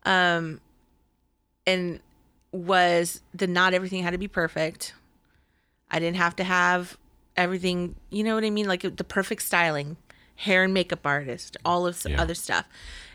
Um 0.04 0.60
and 1.66 2.00
was 2.56 3.20
that 3.34 3.48
not 3.48 3.74
everything 3.74 4.02
had 4.02 4.10
to 4.12 4.18
be 4.18 4.28
perfect 4.28 4.94
I 5.90 5.98
didn't 6.00 6.16
have 6.16 6.34
to 6.36 6.44
have 6.44 6.98
everything, 7.36 7.94
you 8.10 8.24
know 8.24 8.34
what 8.34 8.44
I 8.44 8.50
mean? 8.50 8.66
Like 8.66 8.82
the 8.82 9.04
perfect 9.04 9.42
styling, 9.42 9.96
hair 10.34 10.64
and 10.64 10.74
makeup 10.74 11.06
artist, 11.06 11.56
all 11.64 11.86
of 11.86 12.04
Yeah. 12.08 12.20
other 12.20 12.34
stuff. 12.34 12.66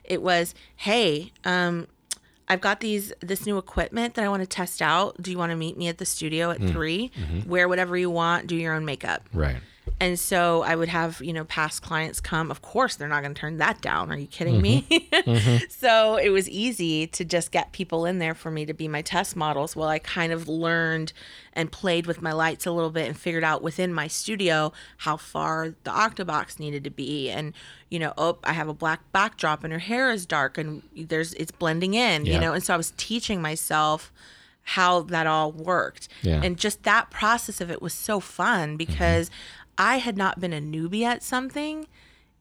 It 0.03 0.21
was, 0.21 0.55
hey, 0.77 1.31
um, 1.43 1.87
I've 2.47 2.61
got 2.61 2.79
these 2.79 3.13
this 3.21 3.45
new 3.45 3.57
equipment 3.57 4.13
that 4.15 4.25
I 4.25 4.29
want 4.29 4.41
to 4.41 4.47
test 4.47 4.81
out. 4.81 5.21
Do 5.21 5.31
you 5.31 5.37
want 5.37 5.51
to 5.51 5.55
meet 5.55 5.77
me 5.77 5.87
at 5.87 5.97
the 5.97 6.05
studio 6.05 6.51
at 6.51 6.59
3 6.65 7.11
Wear 7.45 7.67
whatever 7.67 7.97
you 7.97 8.09
want, 8.09 8.47
do 8.47 8.55
your 8.55 8.73
own 8.73 8.85
makeup. 8.85 9.27
Right. 9.33 9.57
And 10.01 10.19
so 10.19 10.63
I 10.63 10.75
would 10.75 10.89
have, 10.89 11.21
you 11.21 11.31
know, 11.31 11.43
past 11.45 11.83
clients 11.83 12.19
come. 12.19 12.49
Of 12.49 12.63
course, 12.63 12.95
they're 12.95 13.07
not 13.07 13.21
going 13.21 13.35
to 13.35 13.39
turn 13.39 13.57
that 13.57 13.81
down. 13.81 14.11
Are 14.11 14.17
you 14.17 14.25
kidding 14.25 14.59
me? 14.59 14.81
Mm-hmm. 14.89 15.29
Mm-hmm. 15.29 15.65
so 15.69 16.15
it 16.15 16.29
was 16.29 16.49
easy 16.49 17.05
to 17.05 17.23
just 17.23 17.51
get 17.51 17.71
people 17.71 18.07
in 18.07 18.17
there 18.17 18.33
for 18.33 18.49
me 18.49 18.65
to 18.65 18.73
be 18.73 18.87
my 18.87 19.03
test 19.03 19.35
models 19.35 19.75
while 19.75 19.89
I 19.89 19.99
kind 19.99 20.33
of 20.33 20.47
learned 20.47 21.13
and 21.53 21.71
played 21.71 22.07
with 22.07 22.19
my 22.19 22.31
lights 22.31 22.65
a 22.65 22.71
little 22.71 22.89
bit 22.89 23.07
and 23.07 23.15
figured 23.15 23.43
out 23.43 23.61
within 23.61 23.93
my 23.93 24.07
studio 24.07 24.73
how 24.97 25.17
far 25.17 25.75
the 25.83 25.91
octobox 25.91 26.59
needed 26.59 26.83
to 26.85 26.89
be. 26.89 27.29
And, 27.29 27.53
you 27.89 27.99
know, 27.99 28.13
oh, 28.17 28.39
I 28.43 28.53
have 28.53 28.67
a 28.67 28.73
black 28.73 29.01
backdrop 29.11 29.63
and 29.63 29.71
her 29.71 29.77
hair 29.77 30.09
is 30.09 30.25
dark 30.25 30.57
and 30.57 30.81
there's 30.95 31.35
it's 31.35 31.51
blending 31.51 31.93
in, 31.93 32.25
Yeah. 32.25 32.33
you 32.33 32.39
know. 32.39 32.53
And 32.53 32.63
so 32.63 32.73
I 32.73 32.77
was 32.77 32.91
teaching 32.97 33.39
myself 33.39 34.11
how 34.63 35.01
that 35.01 35.27
all 35.27 35.51
worked. 35.51 36.07
Yeah. 36.21 36.41
And 36.43 36.57
just 36.57 36.83
that 36.83 37.09
process 37.09 37.61
of 37.61 37.69
it 37.71 37.81
was 37.81 37.93
so 37.93 38.19
fun 38.19 38.69
mm-hmm. 38.69 38.77
because 38.77 39.29
I 39.77 39.97
had 39.97 40.17
not 40.17 40.39
been 40.39 40.53
a 40.53 40.61
newbie 40.61 41.03
at 41.03 41.23
something 41.23 41.87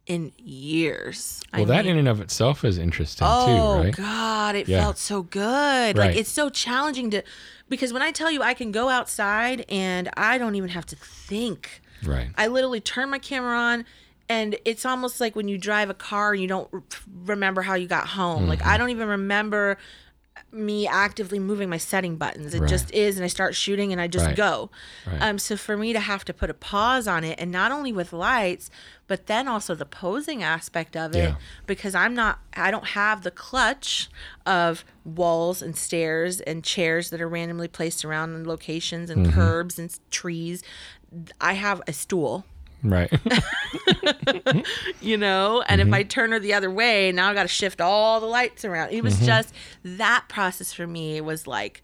in 0.06 0.32
years. 0.38 1.40
Well, 1.52 1.62
I 1.62 1.64
that 1.66 1.84
mean, 1.84 1.92
in 1.92 1.98
and 2.00 2.08
of 2.08 2.20
itself 2.20 2.64
is 2.64 2.78
interesting 2.78 3.26
oh 3.30 3.46
too, 3.46 3.84
right? 3.84 3.94
Oh, 3.98 4.02
God, 4.02 4.56
it 4.56 4.66
Yeah. 4.68 4.80
felt 4.80 4.98
so 4.98 5.22
good. 5.22 5.96
Right. 5.96 6.08
Like 6.08 6.16
it's 6.16 6.30
so 6.30 6.48
challenging 6.50 7.10
to 7.10 7.22
because 7.68 7.92
when 7.92 8.02
I 8.02 8.10
tell 8.10 8.30
you 8.30 8.42
I 8.42 8.54
can 8.54 8.72
go 8.72 8.88
outside 8.88 9.64
and 9.68 10.08
I 10.16 10.38
don't 10.38 10.54
even 10.56 10.70
have 10.70 10.86
to 10.86 10.96
think. 10.96 11.82
Right. 12.04 12.30
I 12.36 12.46
literally 12.48 12.80
turn 12.80 13.10
my 13.10 13.18
camera 13.18 13.56
on 13.56 13.84
and 14.28 14.56
it's 14.64 14.84
almost 14.84 15.20
like 15.20 15.36
when 15.36 15.48
you 15.48 15.58
drive 15.58 15.90
a 15.90 15.94
car 15.94 16.32
and 16.32 16.40
you 16.42 16.48
don't 16.48 16.68
r- 16.72 16.82
remember 17.26 17.62
how 17.62 17.74
you 17.74 17.86
got 17.86 18.08
home. 18.08 18.48
Like 18.48 18.60
Mm-hmm. 18.60 18.68
I 18.68 18.78
don't 18.78 18.90
even 18.90 19.08
remember 19.08 19.76
me 20.52 20.86
actively 20.86 21.38
moving 21.38 21.68
my 21.68 21.76
setting 21.76 22.16
buttons. 22.16 22.54
It 22.54 22.60
Right. 22.60 22.68
just 22.68 22.90
is 22.92 23.16
and 23.16 23.24
I 23.24 23.28
start 23.28 23.54
shooting 23.54 23.92
and 23.92 24.00
I 24.00 24.08
just 24.08 24.26
Right. 24.26 24.36
go. 24.36 24.70
Right. 25.06 25.22
Um 25.22 25.38
so 25.38 25.56
for 25.56 25.76
me 25.76 25.92
to 25.92 26.00
have 26.00 26.24
to 26.24 26.34
put 26.34 26.50
a 26.50 26.54
pause 26.54 27.06
on 27.06 27.22
it 27.24 27.38
and 27.38 27.52
not 27.52 27.70
only 27.70 27.92
with 27.92 28.12
lights 28.12 28.68
but 29.06 29.26
then 29.26 29.46
also 29.46 29.74
the 29.76 29.84
posing 29.86 30.42
aspect 30.42 30.96
of 30.96 31.14
it 31.14 31.30
Yeah. 31.30 31.34
because 31.66 31.94
I'm 31.94 32.14
not 32.14 32.40
I 32.54 32.70
don't 32.72 32.88
have 32.88 33.22
the 33.22 33.30
clutch 33.30 34.08
of 34.44 34.84
walls 35.04 35.62
and 35.62 35.76
stairs 35.76 36.40
and 36.40 36.64
chairs 36.64 37.10
that 37.10 37.20
are 37.20 37.28
randomly 37.28 37.68
placed 37.68 38.04
around 38.04 38.34
in 38.34 38.44
locations 38.46 39.08
and 39.10 39.26
Mm-hmm. 39.26 39.34
curbs 39.38 39.78
and 39.78 39.96
trees. 40.10 40.62
I 41.40 41.52
have 41.54 41.80
a 41.86 41.92
stool 41.92 42.44
Right. 42.82 43.12
you 45.00 45.16
know 45.16 45.62
and 45.68 45.80
Mm-hmm. 45.80 45.88
if 45.88 45.94
i 45.94 46.02
turn 46.02 46.32
her 46.32 46.38
the 46.38 46.54
other 46.54 46.70
way 46.70 47.12
now 47.12 47.30
i 47.30 47.34
got 47.34 47.42
to 47.42 47.48
shift 47.48 47.80
all 47.80 48.20
the 48.20 48.26
lights 48.26 48.64
around 48.64 48.90
it 48.92 49.02
was 49.02 49.14
Mm-hmm. 49.16 49.26
just 49.26 49.54
that 49.84 50.24
process 50.28 50.72
for 50.72 50.86
me 50.86 51.20
was 51.20 51.46
like 51.46 51.82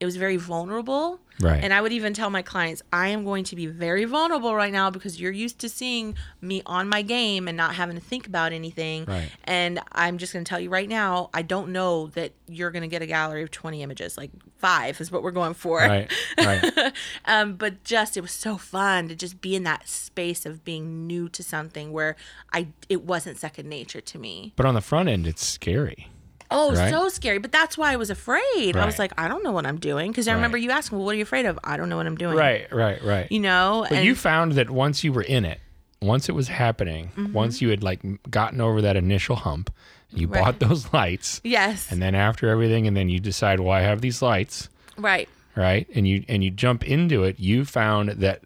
it 0.00 0.04
was 0.04 0.16
very 0.16 0.36
vulnerable 0.36 1.20
Right. 1.38 1.62
and 1.62 1.74
i 1.74 1.80
would 1.82 1.92
even 1.92 2.14
tell 2.14 2.30
my 2.30 2.40
clients 2.40 2.82
i 2.94 3.08
am 3.08 3.24
going 3.24 3.44
to 3.44 3.56
be 3.56 3.66
very 3.66 4.04
vulnerable 4.06 4.54
right 4.54 4.72
now 4.72 4.88
because 4.90 5.20
you're 5.20 5.32
used 5.32 5.58
to 5.60 5.68
seeing 5.68 6.14
me 6.40 6.62
on 6.64 6.88
my 6.88 7.02
game 7.02 7.46
and 7.46 7.56
not 7.58 7.74
having 7.74 7.94
to 7.96 8.00
think 8.02 8.26
about 8.26 8.52
anything 8.54 9.04
Right. 9.04 9.30
and 9.44 9.80
i'm 9.92 10.16
just 10.16 10.32
going 10.32 10.44
to 10.44 10.48
tell 10.48 10.60
you 10.60 10.70
right 10.70 10.88
now 10.88 11.28
i 11.34 11.42
don't 11.42 11.70
know 11.72 12.06
that 12.08 12.32
you're 12.48 12.70
going 12.70 12.82
to 12.82 12.88
get 12.88 13.02
a 13.02 13.06
gallery 13.06 13.42
of 13.42 13.50
20 13.50 13.82
images 13.82 14.16
like 14.16 14.30
five 14.58 14.98
is 15.00 15.12
what 15.12 15.22
we're 15.22 15.30
going 15.30 15.52
for 15.52 15.78
right. 15.80 16.10
Right. 16.38 16.92
um, 17.26 17.56
but 17.56 17.84
just 17.84 18.16
it 18.16 18.22
was 18.22 18.30
so 18.32 18.56
fun 18.56 19.08
to 19.08 19.14
just 19.14 19.42
be 19.42 19.54
in 19.54 19.64
that 19.64 19.86
space 19.88 20.46
of 20.46 20.64
being 20.64 21.06
new 21.06 21.28
to 21.28 21.42
something 21.42 21.92
where 21.92 22.16
I 22.52 22.68
it 22.88 23.02
wasn't 23.04 23.36
second 23.36 23.68
nature 23.68 24.00
to 24.00 24.18
me. 24.18 24.54
But 24.56 24.64
on 24.64 24.74
the 24.74 24.80
front 24.80 25.10
end, 25.10 25.26
it's 25.26 25.44
scary. 25.46 26.08
Oh, 26.50 26.74
Right. 26.74 26.90
so 26.90 27.08
scary! 27.08 27.38
But 27.38 27.52
that's 27.52 27.76
why 27.76 27.92
I 27.92 27.96
was 27.96 28.10
afraid. 28.10 28.76
I 28.76 28.86
was 28.86 28.98
like, 28.98 29.12
I 29.18 29.26
don't 29.28 29.42
know 29.42 29.52
what 29.52 29.66
I'm 29.66 29.78
doing 29.78 30.10
because 30.12 30.28
I 30.28 30.32
remember 30.32 30.56
you 30.58 30.70
asking, 30.70 30.98
"Well, 30.98 31.04
what 31.06 31.14
are 31.14 31.18
you 31.18 31.22
afraid 31.24 31.46
of?" 31.46 31.58
I 31.64 31.76
don't 31.76 31.88
know 31.88 31.96
what 31.96 32.06
I'm 32.06 32.16
doing. 32.16 32.36
Right. 32.36 32.70
Right. 32.72 33.02
Right. 33.02 33.30
You 33.32 33.40
know. 33.40 33.86
But 33.88 33.98
and 33.98 34.04
you 34.06 34.14
found 34.14 34.52
that 34.52 34.70
once 34.70 35.02
you 35.04 35.12
were 35.12 35.22
in 35.22 35.44
it, 35.44 35.60
once 36.02 36.28
it 36.28 36.32
was 36.32 36.48
happening, 36.48 37.10
Mm-hmm. 37.16 37.32
once 37.32 37.60
you 37.62 37.70
had 37.70 37.82
like 37.82 38.00
gotten 38.30 38.60
over 38.60 38.80
that 38.82 38.96
initial 38.96 39.36
hump, 39.36 39.72
you 40.10 40.28
Right. 40.28 40.42
bought 40.44 40.58
those 40.60 40.92
lights, 40.92 41.40
yes. 41.42 41.90
and 41.90 42.00
then 42.00 42.14
after 42.14 42.48
everything, 42.48 42.86
and 42.86 42.96
then 42.96 43.08
you 43.08 43.18
decide, 43.18 43.58
well, 43.60 43.72
I 43.72 43.80
have 43.80 44.00
these 44.00 44.22
lights, 44.22 44.68
right. 44.96 45.28
right? 45.56 45.86
And 45.94 46.06
you 46.06 46.24
and 46.28 46.44
you 46.44 46.50
jump 46.50 46.84
into 46.86 47.24
it. 47.24 47.40
You 47.40 47.64
found 47.64 48.10
that 48.10 48.42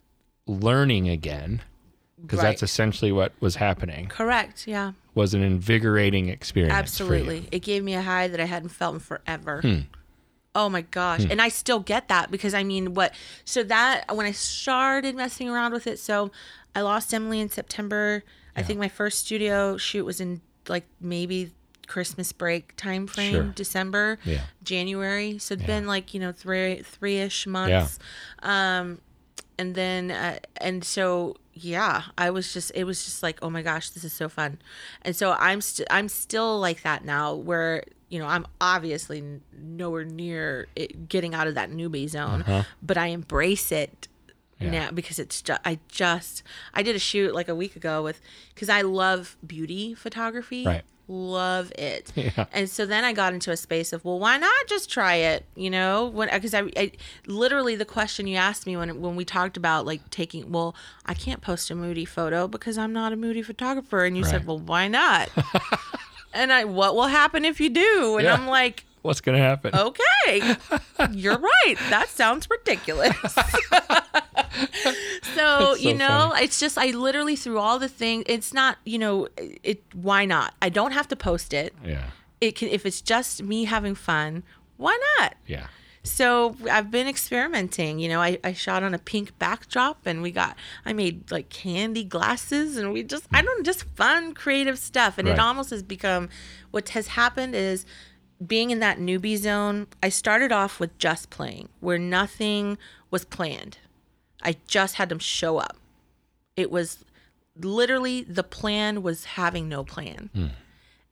learning 0.47 1.09
again, 1.09 1.61
because 2.23 2.39
Right. 2.39 2.45
that's 2.45 2.63
essentially 2.63 3.13
what 3.13 3.33
was 3.41 3.57
happening, 3.57 4.07
Correct. 4.09 4.67
Yeah. 4.67 4.93
Was 5.15 5.35
an 5.35 5.43
invigorating 5.43 6.29
experience. 6.29 6.75
Absolutely. 6.75 7.49
It 7.51 7.61
gave 7.61 7.83
me 7.83 7.95
a 7.95 8.03
high 8.03 8.29
that 8.29 8.41
I 8.41 8.45
hadn't 8.45 8.69
felt 8.71 8.95
in 8.95 9.01
forever. 9.01 9.61
Hmm. 9.63 9.79
Oh 10.55 10.69
my 10.69 10.83
gosh. 10.83 11.25
And 11.29 11.41
I 11.41 11.49
still 11.49 11.79
get 11.81 12.09
that 12.09 12.31
because 12.31 12.55
I 12.55 12.65
mean, 12.65 12.95
what? 12.95 13.15
So 13.45 13.63
that 13.65 14.05
when 14.15 14.27
I 14.27 14.33
started 14.33 15.15
messing 15.15 15.49
around 15.49 15.73
with 15.73 15.87
it, 15.87 15.99
so 16.01 16.31
I 16.75 16.81
lost 16.81 17.15
Emily 17.15 17.39
in 17.41 17.49
September. 17.49 18.25
I 18.57 18.63
think 18.63 18.79
my 18.81 18.89
first 18.89 19.21
studio 19.21 19.77
shoot 19.77 20.05
was 20.05 20.21
in 20.21 20.41
like 20.69 20.85
maybe 21.01 21.53
Christmas 21.87 22.33
break 22.33 22.75
time 22.77 23.07
frame, 23.07 23.33
Sure. 23.33 23.43
December, 23.55 24.19
Yeah. 24.25 24.43
January. 24.65 25.39
So 25.39 25.55
it's 25.55 25.63
been 25.65 25.87
like, 25.87 26.15
you 26.15 26.21
know, 26.21 26.33
three 26.33 26.83
three 26.83 27.19
ish 27.19 27.47
months. 27.47 27.99
Um 28.43 29.01
and 29.61 29.75
then 29.75 30.11
uh, 30.11 30.39
and 30.57 30.83
so 30.85 31.37
yeah 31.53 32.03
i 32.17 32.31
was 32.31 32.53
just 32.55 32.73
it 32.75 32.85
was 32.85 33.05
just 33.05 33.23
like 33.23 33.39
oh 33.43 33.51
my 33.51 33.63
gosh 33.63 33.91
this 33.91 34.05
is 34.05 34.13
so 34.13 34.29
fun 34.29 34.59
and 35.03 35.15
so 35.15 35.33
i'm 35.39 35.61
st- 35.61 35.87
i'm 35.91 36.09
still 36.09 36.59
like 36.59 36.83
that 36.83 37.05
now 37.05 37.35
where 37.35 37.83
you 38.09 38.19
know 38.19 38.27
i'm 38.35 38.47
obviously 38.61 39.23
nowhere 39.81 40.05
near 40.05 40.67
it, 40.75 41.09
getting 41.09 41.35
out 41.35 41.47
of 41.47 41.55
that 41.55 41.71
newbie 41.71 42.09
zone 42.09 42.43
but 42.83 42.97
i 42.97 43.07
embrace 43.09 43.71
it 43.73 44.09
Yeah. 44.59 44.71
now 44.71 44.91
because 44.91 45.19
it's 45.19 45.43
just 45.43 45.61
i 45.65 45.79
just 45.89 46.43
i 46.73 46.83
did 46.83 46.97
a 46.97 46.99
shoot 47.11 47.35
like 47.35 47.49
a 47.49 47.55
week 47.55 47.75
ago 47.77 48.03
with 48.03 48.21
because 48.55 48.69
i 48.69 48.81
love 48.83 49.37
beauty 49.47 49.95
photography 49.95 50.65
Right. 50.65 50.83
Love 51.11 51.73
it 51.77 52.13
Yeah. 52.15 52.47
and 52.53 52.71
so 52.71 52.87
then 52.87 53.03
I 53.05 53.13
got 53.13 53.33
into 53.35 53.51
a 53.51 53.57
space 53.57 53.93
of, 53.93 54.05
well, 54.05 54.19
why 54.21 54.37
not 54.37 54.53
just 54.69 54.89
try 54.91 55.17
it? 55.17 55.45
You 55.57 55.69
know, 55.71 56.07
when 56.07 56.29
because 56.33 56.55
I, 56.55 56.71
I 56.77 56.93
literally 57.27 57.75
the 57.75 57.85
question 57.85 58.27
you 58.29 58.37
asked 58.37 58.65
me 58.67 58.77
when 58.77 59.01
when 59.01 59.17
we 59.17 59.25
talked 59.25 59.57
about 59.57 59.87
like 59.87 60.09
taking, 60.11 60.53
well, 60.53 60.75
I 61.07 61.15
can't 61.15 61.41
post 61.41 61.71
a 61.71 61.75
moody 61.75 62.05
photo 62.05 62.47
because 62.47 62.79
I'm 62.79 62.93
not 62.93 63.13
a 63.13 63.17
moody 63.17 63.43
photographer, 63.43 64.05
and 64.05 64.17
you 64.17 64.23
Right. 64.23 64.31
said, 64.31 64.47
well, 64.47 64.59
why 64.59 64.87
not? 64.89 65.31
and 66.33 66.53
I, 66.53 66.65
what 66.65 66.95
will 66.95 67.09
happen 67.09 67.45
if 67.45 67.61
you 67.61 67.71
do? 67.71 68.17
And 68.19 68.27
Yeah. 68.27 68.35
I'm 68.35 68.47
like, 68.47 68.85
What's 69.03 69.21
gonna 69.21 69.39
happen? 69.39 69.75
okay, 69.75 70.57
you're 71.13 71.39
right. 71.39 71.77
That 71.89 72.09
sounds 72.09 72.49
ridiculous. 72.51 73.17
so, 74.83 74.93
so 75.35 75.75
you 75.77 75.95
know, 75.95 76.31
funny. 76.31 76.45
it's 76.45 76.61
just 76.61 76.77
I 76.77 76.91
literally 76.91 77.37
threw 77.37 77.59
all 77.59 77.79
the 77.79 77.89
things. 77.89 78.25
It's 78.27 78.53
not, 78.53 78.79
you 78.85 78.99
know, 78.99 79.29
it. 79.37 79.83
Why 79.95 80.25
not? 80.25 80.55
I 80.61 80.69
don't 80.69 80.93
have 80.93 81.09
to 81.09 81.17
post 81.17 81.53
it 81.55 81.75
Yeah. 81.85 82.11
it 82.41 82.57
can 82.57 82.69
if 82.69 82.85
it's 82.85 83.01
just 83.01 83.43
me 83.43 83.65
having 83.65 83.95
fun, 83.95 84.43
why 84.77 84.99
not? 85.19 85.35
Yeah. 85.47 85.67
So 86.03 86.57
I've 86.71 86.91
been 86.91 87.07
experimenting. 87.07 87.99
You 87.99 88.09
know, 88.09 88.21
I, 88.23 88.39
I 88.43 88.53
shot 88.55 88.83
on 88.83 88.95
a 88.95 88.99
pink 88.99 89.39
backdrop 89.39 90.07
and 90.07 90.23
we 90.23 90.31
got, 90.31 90.57
I 90.87 90.93
made 90.95 91.31
like 91.31 91.51
candy 91.51 92.05
glasses 92.05 92.77
and 92.79 92.93
we 92.93 93.03
just, 93.03 93.27
I 93.33 93.41
hmm. 93.41 93.47
don't 93.47 93.59
know, 93.59 93.63
just 93.65 93.85
fun, 93.97 94.33
creative 94.33 94.79
stuff. 94.79 95.19
And 95.19 95.29
Right. 95.29 95.35
it 95.35 95.41
almost 95.41 95.71
has 95.71 95.83
become, 95.83 96.31
what 96.71 96.91
has 96.91 97.09
happened 97.09 97.55
is 97.55 97.85
being 98.45 98.71
in 98.71 98.79
that 98.81 98.99
newbie 98.99 99.37
zone, 99.37 99.87
I 100.03 100.09
started 100.09 100.53
off 100.53 100.81
with 100.81 100.97
just 100.99 101.31
playing 101.31 101.69
where 101.81 101.99
nothing 101.99 102.79
was 103.11 103.25
planned. 103.25 103.79
I 104.43 104.57
just 104.67 104.95
had 104.95 105.11
them 105.11 105.19
show 105.19 105.59
up. 105.59 105.77
It 106.57 106.71
was 106.71 107.05
literally 107.59 108.23
the 108.23 108.43
plan 108.43 109.03
was 109.03 109.25
having 109.25 109.69
no 109.69 109.85
plan. 109.85 110.31
Hmm. 110.35 110.47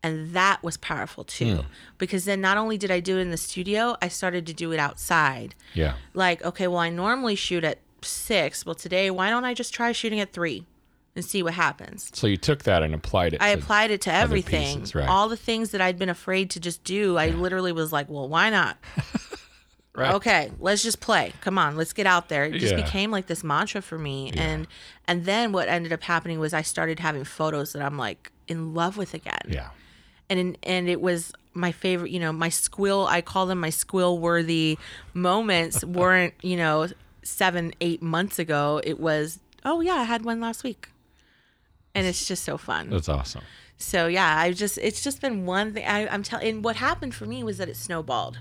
And 0.02 0.32
that 0.32 0.62
was 0.62 0.76
powerful 0.76 1.24
too. 1.24 1.56
Hmm. 1.56 1.66
Because 1.98 2.24
then 2.24 2.40
not 2.40 2.56
only 2.56 2.78
did 2.78 2.90
I 2.90 3.00
do 3.00 3.18
it 3.18 3.22
in 3.22 3.30
the 3.30 3.36
studio, 3.36 3.96
I 4.00 4.08
started 4.08 4.46
to 4.46 4.54
do 4.54 4.72
it 4.72 4.78
outside. 4.78 5.54
Yeah. 5.74 5.94
Like, 6.14 6.42
okay, 6.44 6.68
well, 6.68 6.78
I 6.78 6.88
normally 6.88 7.34
shoot 7.34 7.64
at 7.64 7.78
six. 8.02 8.64
Well, 8.64 8.76
today, 8.76 9.10
why 9.10 9.28
don't 9.28 9.44
I 9.44 9.54
just 9.54 9.74
try 9.74 9.92
shooting 9.92 10.20
at 10.20 10.32
three 10.32 10.64
and 11.18 11.24
see 11.26 11.42
what 11.42 11.52
happens? 11.54 12.08
So 12.14 12.26
you 12.26 12.38
took 12.38 12.62
that 12.64 12.82
and 12.82 12.94
applied 12.94 13.34
it. 13.34 13.42
I 13.42 13.54
to- 13.54 13.60
applied 13.60 13.90
it 13.90 14.00
to 14.02 14.12
everything. 14.12 14.78
pieces, 14.80 14.94
right. 14.94 15.06
All 15.08 15.28
the 15.28 15.36
things 15.36 15.70
that 15.72 15.80
I'd 15.82 15.98
been 15.98 16.08
afraid 16.08 16.48
to 16.50 16.60
just 16.60 16.82
do, 16.84 17.18
I 17.18 17.28
literally 17.30 17.72
was 17.72 17.92
like, 17.92 18.08
well, 18.08 18.28
why 18.28 18.48
not? 18.50 18.78
Right. 19.94 20.14
okay 20.14 20.52
let's 20.60 20.84
just 20.84 21.00
play 21.00 21.32
come 21.40 21.58
on 21.58 21.74
let's 21.74 21.92
get 21.92 22.06
out 22.06 22.28
there 22.28 22.44
it 22.44 22.60
just 22.60 22.72
Yeah. 22.76 22.84
became 22.84 23.10
like 23.10 23.26
this 23.26 23.42
mantra 23.42 23.82
for 23.82 23.98
me 23.98 24.30
and 24.36 24.68
and 25.08 25.24
then 25.24 25.50
what 25.50 25.66
ended 25.68 25.92
up 25.92 26.04
happening 26.04 26.38
was 26.38 26.54
i 26.54 26.62
started 26.62 27.00
having 27.00 27.24
photos 27.24 27.72
that 27.72 27.82
i'm 27.82 27.98
like 27.98 28.30
in 28.46 28.74
love 28.74 28.96
with 28.96 29.12
again 29.12 29.40
Yeah. 29.48 29.70
and 30.30 30.38
in, 30.38 30.56
and 30.62 30.88
it 30.88 31.00
was 31.00 31.32
my 31.52 31.72
favorite 31.72 32.12
you 32.12 32.20
know 32.20 32.30
my 32.32 32.48
squill 32.48 33.08
i 33.08 33.20
call 33.20 33.46
them 33.46 33.58
my 33.58 33.70
squill 33.70 34.20
worthy 34.20 34.78
moments 35.14 35.82
weren't 35.98 36.34
you 36.42 36.56
know 36.56 36.86
seven 37.24 37.72
eight 37.80 38.00
months 38.00 38.38
ago 38.38 38.80
it 38.84 39.00
was 39.00 39.40
oh 39.64 39.80
yeah 39.80 39.94
i 39.94 40.04
had 40.04 40.24
one 40.24 40.40
last 40.40 40.62
week 40.62 40.90
and 41.98 42.06
it's 42.06 42.26
just 42.26 42.44
so 42.44 42.56
fun 42.56 42.90
That's 42.90 43.08
awesome. 43.08 43.42
so 43.76 44.06
yeah, 44.06 44.38
I 44.38 44.52
just 44.52 44.78
it's 44.78 45.02
just 45.02 45.20
been 45.20 45.46
one 45.46 45.72
thing. 45.74 45.84
I, 45.86 46.08
I'm 46.08 46.22
telling. 46.22 46.48
And 46.48 46.64
what 46.64 46.76
happened 46.76 47.14
for 47.14 47.26
me 47.26 47.44
was 47.44 47.58
that 47.58 47.68
it 47.68 47.76
snowballed, 47.76 48.38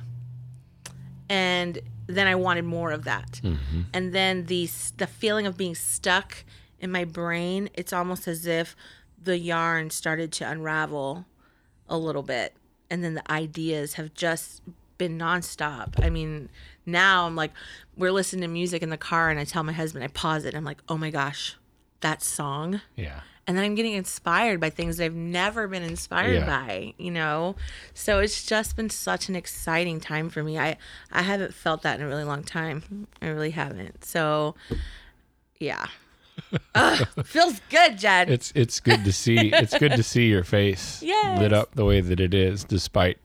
and 1.29 1.79
then 2.07 2.27
I 2.27 2.35
wanted 2.35 2.65
more 2.65 2.91
of 2.91 3.03
that. 3.03 3.39
Mm-hmm. 3.43 3.81
And 3.93 4.13
then 4.13 4.45
the 4.45 4.69
the 4.97 5.07
feeling 5.07 5.45
of 5.45 5.57
being 5.57 5.75
stuck 5.75 6.43
in 6.79 6.91
my 6.91 7.03
brain. 7.03 7.69
It's 7.73 7.91
almost 7.93 8.27
as 8.27 8.45
if 8.45 8.75
the 9.21 9.37
yarn 9.37 9.89
started 9.89 10.31
to 10.33 10.49
unravel 10.49 11.25
a 11.89 11.97
little 11.97 12.23
bit, 12.23 12.53
and 12.89 13.03
then 13.03 13.13
the 13.15 13.31
ideas 13.31 13.93
have 13.93 14.13
just 14.13 14.61
been 14.97 15.17
nonstop. 15.17 16.03
I 16.03 16.09
mean, 16.09 16.49
now 16.85 17.25
I'm 17.27 17.35
like, 17.35 17.51
we're 17.95 18.11
listening 18.11 18.41
to 18.41 18.47
music 18.47 18.81
in 18.81 18.89
the 18.89 18.97
car, 18.97 19.29
and 19.29 19.39
I 19.39 19.43
tell 19.43 19.63
my 19.63 19.73
husband, 19.73 20.03
I 20.03 20.07
pause 20.07 20.45
it. 20.45 20.55
I'm 20.55 20.63
like, 20.63 20.81
oh 20.89 20.97
my 20.97 21.09
gosh, 21.11 21.55
that 22.01 22.21
song 22.23 22.81
Yeah. 22.95 23.19
And 23.47 23.57
then 23.57 23.63
I'm 23.63 23.75
getting 23.75 23.93
inspired 23.93 24.59
by 24.59 24.69
things 24.69 24.97
that 24.97 25.05
I've 25.05 25.15
never 25.15 25.67
been 25.67 25.83
inspired 25.83 26.33
Yeah. 26.35 26.45
by, 26.45 26.93
you 26.97 27.11
know. 27.11 27.55
So 27.93 28.19
it's 28.19 28.45
just 28.45 28.75
been 28.75 28.89
such 28.89 29.29
an 29.29 29.35
exciting 29.35 29.99
time 30.01 30.29
for 30.29 30.43
me. 30.43 30.59
I 30.59 30.77
I 31.11 31.21
haven't 31.21 31.53
felt 31.53 31.81
that 31.83 31.99
in 31.99 32.05
a 32.05 32.07
really 32.09 32.25
long 32.25 32.43
time. 32.43 33.07
I 33.21 33.27
really 33.27 33.51
haven't. 33.51 34.03
So 34.03 34.55
yeah. 35.59 35.85
Ugh, 36.75 37.07
feels 37.25 37.59
good, 37.69 37.97
Jed. 37.97 38.29
It's 38.29 38.51
it's 38.53 38.79
good 38.79 39.03
to 39.05 39.11
see. 39.11 39.51
It's 39.53 39.77
good 39.77 39.93
to 39.93 40.03
see 40.03 40.27
your 40.27 40.43
face 40.43 41.01
Yes. 41.05 41.39
lit 41.39 41.51
up 41.53 41.73
the 41.73 41.83
way 41.85 41.99
that 42.01 42.19
it 42.19 42.33
is, 42.33 42.63
despite 42.63 43.17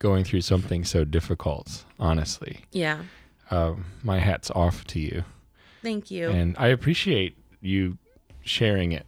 going 0.00 0.24
through 0.24 0.40
something 0.40 0.84
so 0.84 1.04
difficult. 1.04 1.84
Honestly, 2.00 2.64
yeah. 2.72 3.02
um, 3.52 3.84
my 4.02 4.18
hat's 4.18 4.50
off 4.50 4.84
to 4.88 4.98
you, 5.00 5.24
Thank 5.82 6.10
you. 6.10 6.28
and 6.28 6.56
I 6.58 6.68
appreciate 6.68 7.36
you 7.60 7.98
sharing 8.42 8.90
it. 8.92 9.06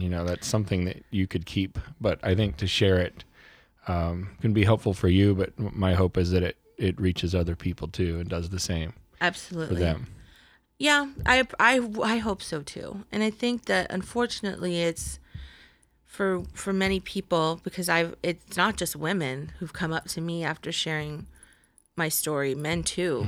You 0.00 0.08
know, 0.08 0.24
that's 0.24 0.46
something 0.46 0.84
that 0.84 1.04
you 1.10 1.26
could 1.26 1.46
keep, 1.46 1.78
but 2.00 2.18
I 2.22 2.34
think 2.34 2.56
to 2.58 2.66
share 2.66 2.98
it 2.98 3.24
um, 3.86 4.30
can 4.40 4.52
be 4.52 4.64
helpful 4.64 4.94
for 4.94 5.08
you. 5.08 5.34
But 5.34 5.58
my 5.58 5.94
hope 5.94 6.16
is 6.16 6.30
that 6.30 6.42
it 6.42 6.56
it 6.76 7.00
reaches 7.00 7.34
other 7.34 7.56
people 7.56 7.88
too 7.88 8.20
and 8.20 8.28
does 8.28 8.50
the 8.50 8.60
same 8.60 8.90
for 8.90 9.24
Absolutely. 9.24 9.80
them. 9.80 10.06
Yeah, 10.78 11.08
I, 11.26 11.44
I, 11.58 11.80
I 12.04 12.18
hope 12.18 12.40
so 12.40 12.62
too. 12.62 13.04
And 13.10 13.22
I 13.24 13.30
think 13.30 13.64
that 13.64 13.90
unfortunately 13.90 14.80
it's 14.80 15.18
for 16.04 16.44
for 16.54 16.72
many 16.72 17.00
people 17.00 17.60
because 17.64 17.88
I've 17.88 18.14
it's 18.22 18.56
not 18.56 18.76
just 18.76 18.94
women 18.94 19.52
who've 19.58 19.72
come 19.72 19.92
up 19.92 20.06
to 20.08 20.20
me 20.20 20.44
after 20.44 20.70
sharing 20.70 21.26
my 21.96 22.08
story, 22.08 22.54
men 22.54 22.84
too. 22.84 23.26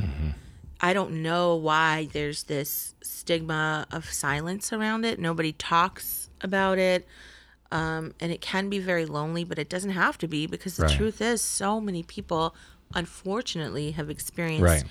I 0.81 0.95
don't 0.95 1.23
know 1.23 1.57
why 1.57 2.09
there's 2.13 2.45
this 2.45 2.95
stigma 3.03 3.87
of 3.91 4.11
silence 4.11 4.73
around 4.73 5.05
it. 5.05 5.19
Nobody 5.19 5.53
talks 5.53 6.30
about 6.43 6.79
it. 6.79 7.07
Um, 7.73 8.15
and 8.19 8.33
it 8.33 8.41
can 8.41 8.69
be 8.69 8.81
very 8.81 9.07
lonely, 9.07 9.45
but 9.45 9.59
it 9.59 9.69
doesn't 9.69 9.91
have 9.91 10.19
to 10.19 10.27
be 10.29 10.47
because 10.47 10.77
the 10.77 10.85
Right. 10.87 10.97
truth 10.97 11.21
is, 11.23 11.41
so 11.41 11.81
many 11.81 12.03
people, 12.03 12.55
unfortunately, 12.95 13.93
have 13.93 14.11
experienced 14.11 14.63
Right. 14.65 14.85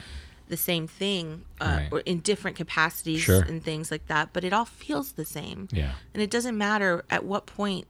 the 0.48 0.58
same 0.58 0.88
thing 0.88 1.46
uh, 1.62 1.66
Right. 1.66 1.90
or 1.92 2.00
in 2.02 2.20
different 2.22 2.58
capacities 2.58 3.22
Sure. 3.22 3.42
and 3.44 3.64
things 3.64 3.92
like 3.92 4.08
that. 4.08 4.30
But 4.34 4.44
it 4.44 4.54
all 4.54 4.66
feels 4.66 5.12
the 5.14 5.26
same. 5.26 5.68
Yeah. 5.72 5.94
And 6.14 6.24
it 6.24 6.32
doesn't 6.32 6.58
matter 6.58 7.04
at 7.10 7.24
what 7.26 7.46
point 7.46 7.86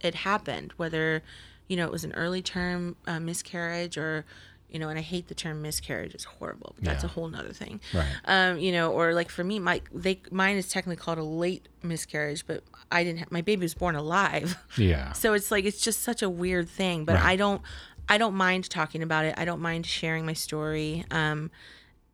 it 0.00 0.14
happened, 0.14 0.72
whether, 0.76 1.22
you 1.68 1.76
know, 1.76 1.84
it 1.86 1.92
was 1.92 2.04
an 2.04 2.12
early 2.14 2.40
term 2.40 2.96
uh, 3.06 3.20
miscarriage 3.20 3.98
or, 3.98 4.24
you 4.70 4.78
know, 4.78 4.88
and 4.88 4.98
I 4.98 5.02
hate 5.02 5.26
the 5.28 5.34
term 5.34 5.60
miscarriage. 5.60 6.14
It's 6.14 6.24
horrible. 6.24 6.72
But 6.76 6.84
that's 6.84 7.02
Yeah. 7.02 7.10
a 7.10 7.12
whole 7.12 7.28
nother 7.28 7.52
thing. 7.52 7.80
Right. 7.92 8.08
Um, 8.24 8.58
you 8.58 8.70
know, 8.72 8.92
or 8.92 9.12
like 9.12 9.28
for 9.28 9.44
me, 9.44 9.58
my 9.58 9.82
they 9.92 10.22
mine 10.30 10.56
is 10.56 10.68
technically 10.68 10.96
called 11.02 11.18
a 11.18 11.24
late 11.24 11.68
miscarriage, 11.82 12.46
but 12.46 12.62
I 12.90 13.04
didn't. 13.04 13.20
have 13.20 13.30
My 13.32 13.40
baby 13.42 13.62
was 13.62 13.74
born 13.74 13.94
alive. 13.94 14.56
Yeah. 14.76 15.12
So 15.12 15.32
it's 15.34 15.50
like 15.50 15.64
it's 15.64 15.80
just 15.80 16.02
such 16.02 16.22
a 16.22 16.30
weird 16.30 16.68
thing, 16.68 17.04
but 17.04 17.14
Right. 17.16 17.24
I 17.24 17.36
don't 17.36 17.62
I 18.08 18.18
don't 18.18 18.34
mind 18.34 18.68
talking 18.70 19.02
about 19.02 19.24
it. 19.24 19.34
I 19.36 19.44
don't 19.44 19.60
mind 19.60 19.86
sharing 19.86 20.26
my 20.26 20.32
story. 20.32 21.04
Um 21.10 21.50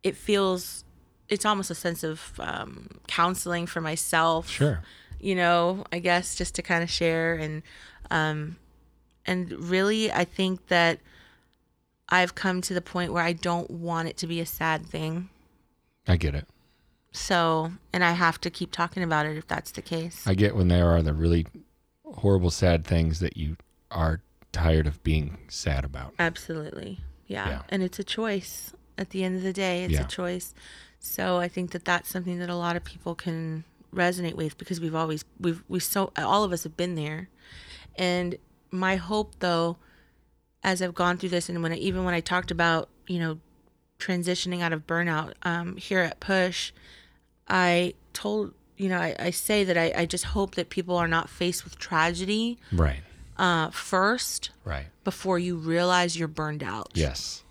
it 0.03 0.15
feels 0.15 0.83
it's 1.29 1.45
almost 1.45 1.69
a 1.69 1.75
sense 1.75 2.03
of 2.03 2.39
um, 2.39 2.87
counseling 3.07 3.65
for 3.67 3.81
myself. 3.81 4.47
Sure. 4.49 4.81
You 5.19 5.35
know, 5.35 5.83
I 5.91 5.99
guess 5.99 6.35
just 6.35 6.55
to 6.55 6.61
kind 6.61 6.83
of 6.83 6.89
share 6.89 7.33
and 7.35 7.63
um 8.11 8.57
and 9.25 9.51
really 9.51 10.11
I 10.11 10.23
think 10.23 10.67
that 10.67 10.99
I've 12.09 12.35
come 12.35 12.61
to 12.61 12.73
the 12.73 12.81
point 12.81 13.11
where 13.11 13.23
I 13.23 13.33
don't 13.33 13.69
want 13.69 14.07
it 14.07 14.15
to 14.17 14.27
be 14.27 14.39
a 14.39 14.45
sad 14.45 14.85
thing. 14.85 15.27
I 16.07 16.15
get 16.15 16.35
it. 16.35 16.47
So, 17.17 17.71
and 17.91 18.03
I 18.03 18.11
have 18.11 18.39
to 18.41 18.49
keep 18.49 18.71
talking 18.71 19.01
about 19.03 19.25
it 19.25 19.37
if 19.37 19.47
that's 19.47 19.71
the 19.71 19.81
case. 19.81 20.25
I 20.27 20.35
get 20.35 20.55
when 20.55 20.67
there 20.67 20.87
are 20.89 21.01
the 21.01 21.13
really 21.13 21.47
horrible, 22.05 22.51
sad 22.51 22.85
things 22.85 23.19
that 23.19 23.35
you 23.37 23.57
are 23.91 24.21
tired 24.51 24.87
of 24.87 25.03
being 25.03 25.37
sad 25.47 25.83
about. 25.83 26.13
Absolutely. 26.19 26.99
Yeah. 27.25 27.49
Yeah. 27.49 27.61
And 27.69 27.83
it's 27.83 27.99
a 27.99 28.03
choice. 28.03 28.73
At 28.97 29.09
the 29.11 29.23
end 29.23 29.35
of 29.35 29.43
the 29.43 29.53
day, 29.53 29.83
it's 29.83 29.93
Yeah. 29.93 30.05
a 30.05 30.07
choice. 30.07 30.53
So 30.99 31.37
I 31.37 31.47
think 31.47 31.71
that 31.71 31.85
that's 31.85 32.09
something 32.09 32.39
that 32.39 32.49
a 32.49 32.55
lot 32.55 32.75
of 32.75 32.83
people 32.83 33.15
can 33.15 33.63
resonate 33.93 34.35
with 34.35 34.57
because 34.57 34.79
we've 34.79 34.95
always 34.95 35.23
we've 35.39 35.63
we 35.67 35.79
so 35.79 36.11
all 36.17 36.43
of 36.43 36.51
us 36.51 36.63
have 36.63 36.77
been 36.77 36.95
there. 36.95 37.29
And 37.97 38.37
my 38.71 38.95
hope 38.95 39.35
though 39.39 39.77
as 40.63 40.81
I've 40.81 40.95
gone 40.95 41.17
through 41.17 41.29
this 41.29 41.49
and 41.49 41.61
when 41.63 41.71
I, 41.71 41.75
even 41.75 42.03
when 42.03 42.13
I 42.13 42.19
talked 42.19 42.51
about, 42.51 42.89
you 43.07 43.19
know, 43.19 43.39
transitioning 43.99 44.61
out 44.61 44.73
of 44.73 44.85
burnout 44.85 45.33
um 45.43 45.77
here 45.77 45.99
at 45.99 46.19
Push, 46.19 46.71
I 47.47 47.93
told 48.13 48.53
you 48.75 48.89
know, 48.89 48.99
I, 48.99 49.15
I 49.17 49.29
say 49.31 49.63
that 49.63 49.75
I, 49.77 49.91
I 50.01 50.05
just 50.05 50.25
hope 50.25 50.53
that 50.55 50.69
people 50.69 50.95
are 50.97 51.07
not 51.07 51.29
faced 51.29 51.63
with 51.63 51.79
tragedy 51.79 52.59
Right. 52.71 52.99
uh, 53.37 53.71
first 53.71 54.51
Right. 54.63 54.85
before 55.03 55.39
you 55.39 55.55
realize 55.55 56.15
you're 56.17 56.27
burned 56.27 56.61
out. 56.63 56.91
Yes. 56.93 57.43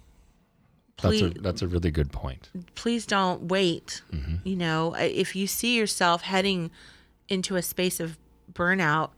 That's 1.02 1.20
a 1.20 1.28
that's 1.30 1.62
a 1.62 1.66
really 1.68 1.90
good 1.90 2.10
point. 2.12 2.48
Please 2.74 3.04
don't 3.06 3.48
wait. 3.48 4.02
Mm-hmm. 4.12 4.36
You 4.48 4.56
know, 4.56 4.94
if 4.94 5.36
you 5.36 5.46
see 5.46 5.76
yourself 5.76 6.22
heading 6.22 6.70
into 7.28 7.56
a 7.56 7.62
space 7.62 8.00
of 8.00 8.16
burnout, 8.52 9.10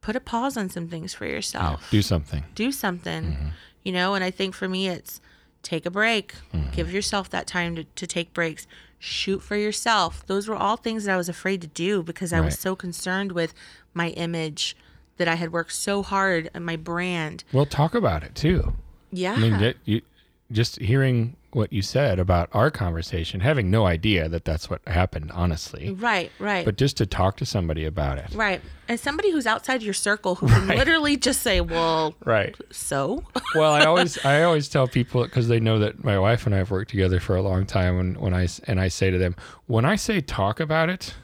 put 0.00 0.16
a 0.16 0.20
pause 0.20 0.56
on 0.56 0.68
some 0.70 0.88
things 0.88 1.14
for 1.14 1.24
Yeah, 1.26 1.32
yourself. 1.34 1.88
do 1.90 2.02
something. 2.02 2.42
Do 2.56 2.72
something. 2.72 3.22
Mm-hmm. 3.24 3.46
You 3.84 3.92
know, 3.92 4.14
and 4.14 4.24
I 4.24 4.30
think 4.32 4.54
for 4.56 4.68
me, 4.68 4.88
it's 4.88 5.20
take 5.62 5.86
a 5.86 5.90
break. 5.90 6.34
Mm-hmm. 6.52 6.70
Give 6.72 6.92
yourself 6.92 7.30
that 7.30 7.46
time 7.46 7.76
to, 7.76 7.84
to 7.84 8.06
take 8.06 8.32
breaks. 8.32 8.66
Shoot 8.98 9.42
for 9.42 9.56
yourself. 9.56 10.26
Those 10.26 10.48
were 10.48 10.56
all 10.56 10.76
things 10.76 11.04
that 11.04 11.14
I 11.14 11.16
was 11.16 11.28
afraid 11.28 11.60
to 11.62 11.68
do 11.68 12.02
because 12.02 12.32
I 12.32 12.40
was 12.40 12.58
so 12.58 12.74
concerned 12.74 13.32
with 13.32 13.54
my 13.94 14.08
image 14.10 14.76
that 15.18 15.28
I 15.28 15.34
had 15.34 15.52
worked 15.52 15.72
so 15.72 16.02
hard 16.02 16.50
on 16.54 16.64
my 16.64 16.76
brand. 16.76 17.44
Well, 17.52 17.66
talk 17.66 17.94
about 17.94 18.22
it 18.22 18.34
too. 18.34 18.74
Yeah. 19.12 19.34
I 19.34 19.38
mean, 19.38 19.58
that 19.58 19.76
you, 19.84 20.02
just 20.50 20.80
hearing 20.80 21.36
what 21.52 21.72
you 21.72 21.80
said 21.82 22.18
about 22.18 22.48
our 22.52 22.70
conversation, 22.70 23.40
having 23.40 23.70
no 23.70 23.86
idea 23.86 24.28
that 24.28 24.44
that's 24.44 24.68
what 24.68 24.80
happened, 24.86 25.30
honestly. 25.32 25.92
Right, 25.92 26.30
right. 26.38 26.64
But 26.64 26.76
just 26.76 26.96
to 26.98 27.06
talk 27.06 27.36
to 27.38 27.46
somebody 27.46 27.84
about 27.84 28.18
it. 28.18 28.26
right. 28.34 28.60
And 28.86 28.98
somebody 28.98 29.30
who's 29.30 29.46
outside 29.46 29.82
your 29.82 29.92
circle 29.94 30.34
who 30.36 30.46
can 30.48 30.66
literally 30.78 31.16
just 31.16 31.42
say, 31.42 31.60
well, 31.60 32.14
Right. 32.24 32.54
so? 32.70 33.24
Well, 33.54 33.72
I 33.72 33.84
always 33.86 34.22
I 34.24 34.42
always 34.42 34.68
tell 34.68 34.86
people 34.86 35.22
because 35.24 35.48
they 35.48 35.58
know 35.60 35.78
that 35.78 36.04
my 36.04 36.18
wife 36.18 36.44
and 36.46 36.54
I 36.54 36.58
have 36.58 36.70
worked 36.70 36.90
together 36.90 37.18
for 37.18 37.34
a 37.34 37.40
long 37.42 37.64
time. 37.64 37.96
When 37.96 38.14
when 38.20 38.34
I 38.34 38.46
and 38.66 38.78
I 38.78 38.88
say 38.88 39.10
to 39.10 39.16
them, 39.16 39.34
when 39.66 39.84
I 39.86 39.96
say 39.96 40.20
talk 40.20 40.60
about 40.60 40.90
it, 40.90 41.14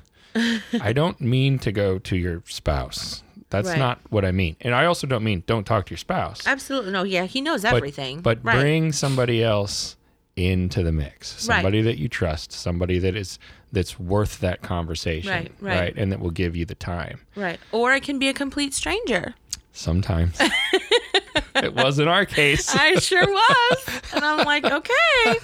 I 0.81 0.93
don't 0.95 1.21
mean 1.21 1.59
to 1.61 1.71
go 1.73 1.99
to 1.99 2.17
your 2.17 2.43
spouse. 2.47 3.23
That's 3.51 3.69
Right. 3.69 3.79
not 3.79 4.01
what 4.09 4.25
I 4.25 4.33
mean. 4.33 4.57
And 4.63 4.75
I 4.75 4.87
also 4.87 5.07
don't 5.07 5.23
mean 5.23 5.43
don't 5.47 5.65
talk 5.65 5.85
to 5.87 5.91
your 5.91 5.99
spouse. 5.99 6.47
Absolutely. 6.47 6.93
No, 6.93 7.03
yeah, 7.03 7.25
he 7.27 7.41
knows 7.43 7.63
but, 7.63 7.75
everything. 7.75 8.21
But 8.21 8.39
right. 8.43 8.59
bring 8.59 8.91
somebody 8.93 9.43
else 9.43 9.97
into 10.37 10.83
the 10.83 10.93
mix. 10.93 11.49
Right. 11.49 11.57
Somebody 11.57 11.83
that 11.83 11.99
you 11.99 12.09
trust, 12.09 12.53
somebody 12.53 12.99
that 12.99 13.15
is 13.17 13.39
that's 13.73 13.99
worth 13.99 14.41
that 14.41 14.63
conversation. 14.63 15.31
Right, 15.31 15.53
right. 15.61 15.95
And 15.97 16.13
that 16.13 16.21
will 16.21 16.31
give 16.31 16.55
you 16.57 16.65
the 16.65 16.75
time. 16.77 17.21
right. 17.35 17.59
Or 17.73 17.93
it 17.93 18.03
can 18.03 18.19
be 18.19 18.29
a 18.29 18.35
complete 18.35 18.73
stranger. 18.75 19.35
Sometimes. 19.73 20.39
it 21.57 21.75
wasn't 21.75 22.09
our 22.09 22.25
case. 22.25 22.73
I 22.75 22.95
sure 23.01 23.27
was. 23.27 24.01
And 24.15 24.25
I'm 24.25 24.45
like, 24.47 24.65
okay, 24.65 25.39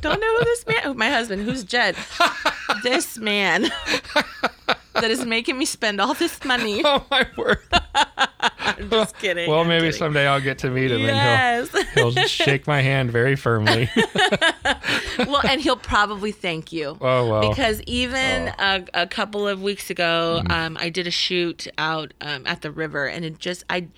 don't 0.00 0.20
know 0.20 0.38
who 0.38 0.44
this 0.44 0.66
man. 0.66 0.80
Oh, 0.84 0.94
my 0.94 1.10
husband, 1.10 1.42
who's 1.42 1.64
Jed? 1.64 1.94
This 2.82 3.18
man 3.18 3.62
that 4.94 5.10
is 5.10 5.26
making 5.26 5.58
me 5.58 5.66
spend 5.66 6.00
all 6.00 6.14
this 6.14 6.42
money. 6.44 6.80
oh 6.84 7.04
my 7.10 7.26
word. 7.36 7.58
I'm 8.78 8.90
just 8.90 9.18
kidding. 9.18 9.48
Well, 9.50 9.60
I'm 9.60 9.68
maybe 9.68 9.86
kidding. 9.86 9.98
someday 9.98 10.26
I'll 10.26 10.40
get 10.40 10.58
to 10.58 10.70
meet 10.70 10.90
him 10.90 11.00
Yes. 11.02 11.72
and 11.74 11.86
he'll 11.94 12.10
he'll 12.12 12.26
shake 12.26 12.66
my 12.66 12.80
hand 12.80 13.10
very 13.10 13.36
firmly. 13.36 13.88
well, 15.18 15.40
and 15.48 15.60
he'll 15.60 15.76
probably 15.76 16.32
thank 16.32 16.72
you. 16.72 16.96
Oh 17.00 17.28
well. 17.28 17.48
Because 17.48 17.80
even 17.82 18.48
a, 18.58 18.84
a 18.94 19.06
couple 19.06 19.46
of 19.46 19.62
weeks 19.62 19.90
ago, 19.90 20.42
Mm. 20.44 20.50
um, 20.52 20.76
I 20.80 20.88
did 20.88 21.06
a 21.06 21.10
shoot 21.10 21.66
out 21.78 22.12
um, 22.20 22.46
at 22.46 22.62
the 22.62 22.70
river, 22.70 23.06
and 23.06 23.24
it 23.24 23.38
just 23.38 23.64
I, 23.70 23.88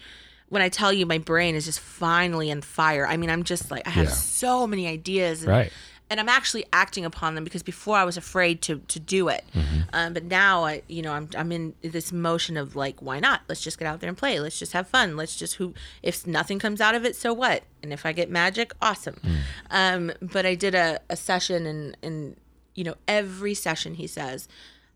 when 0.48 0.62
I 0.62 0.68
tell 0.68 0.92
you, 0.92 1.06
my 1.06 1.18
brain 1.18 1.54
is 1.54 1.64
just 1.64 1.80
finally 1.80 2.50
on 2.50 2.60
fire. 2.62 3.06
I 3.06 3.16
mean, 3.16 3.30
I'm 3.30 3.42
just 3.44 3.70
like 3.70 3.86
I 3.86 3.90
have 3.90 4.04
Yeah. 4.06 4.10
so 4.10 4.66
many 4.66 4.86
ideas, 4.86 5.42
and, 5.42 5.50
Right. 5.50 5.72
And 6.08 6.20
I'm 6.20 6.28
actually 6.28 6.64
acting 6.72 7.04
upon 7.04 7.34
them 7.34 7.42
because 7.42 7.64
before 7.64 7.96
I 7.96 8.04
was 8.04 8.16
afraid 8.16 8.62
to 8.62 8.78
to 8.78 9.00
do 9.00 9.26
it, 9.28 9.44
Mm-hmm. 9.54 9.80
um, 9.92 10.12
but 10.12 10.22
now 10.24 10.64
I, 10.64 10.82
you 10.86 11.02
know, 11.02 11.12
I'm 11.12 11.28
I'm 11.36 11.50
in 11.50 11.74
this 11.82 12.12
motion 12.12 12.56
of 12.56 12.76
like, 12.76 13.02
why 13.02 13.18
not? 13.18 13.40
Let's 13.48 13.60
just 13.60 13.76
get 13.78 13.86
out 13.88 13.98
there 14.00 14.08
and 14.08 14.16
play. 14.16 14.38
Let's 14.38 14.58
just 14.58 14.72
have 14.72 14.86
fun. 14.88 15.16
Let's 15.16 15.34
just 15.36 15.56
who 15.56 15.74
if 16.04 16.24
nothing 16.26 16.60
comes 16.60 16.80
out 16.80 16.94
of 16.94 17.04
it, 17.04 17.16
so 17.16 17.32
what? 17.32 17.64
And 17.82 17.92
if 17.92 18.06
I 18.06 18.12
get 18.12 18.30
magic, 18.30 18.72
awesome. 18.80 19.16
Mm. 19.24 19.38
Um, 19.70 20.12
but 20.22 20.46
I 20.46 20.54
did 20.54 20.76
a, 20.76 21.00
a 21.10 21.16
session 21.16 21.66
and 21.66 21.96
and 22.02 22.36
you 22.76 22.84
know 22.84 22.94
every 23.08 23.54
session 23.54 23.94
he 23.94 24.06
says, 24.06 24.46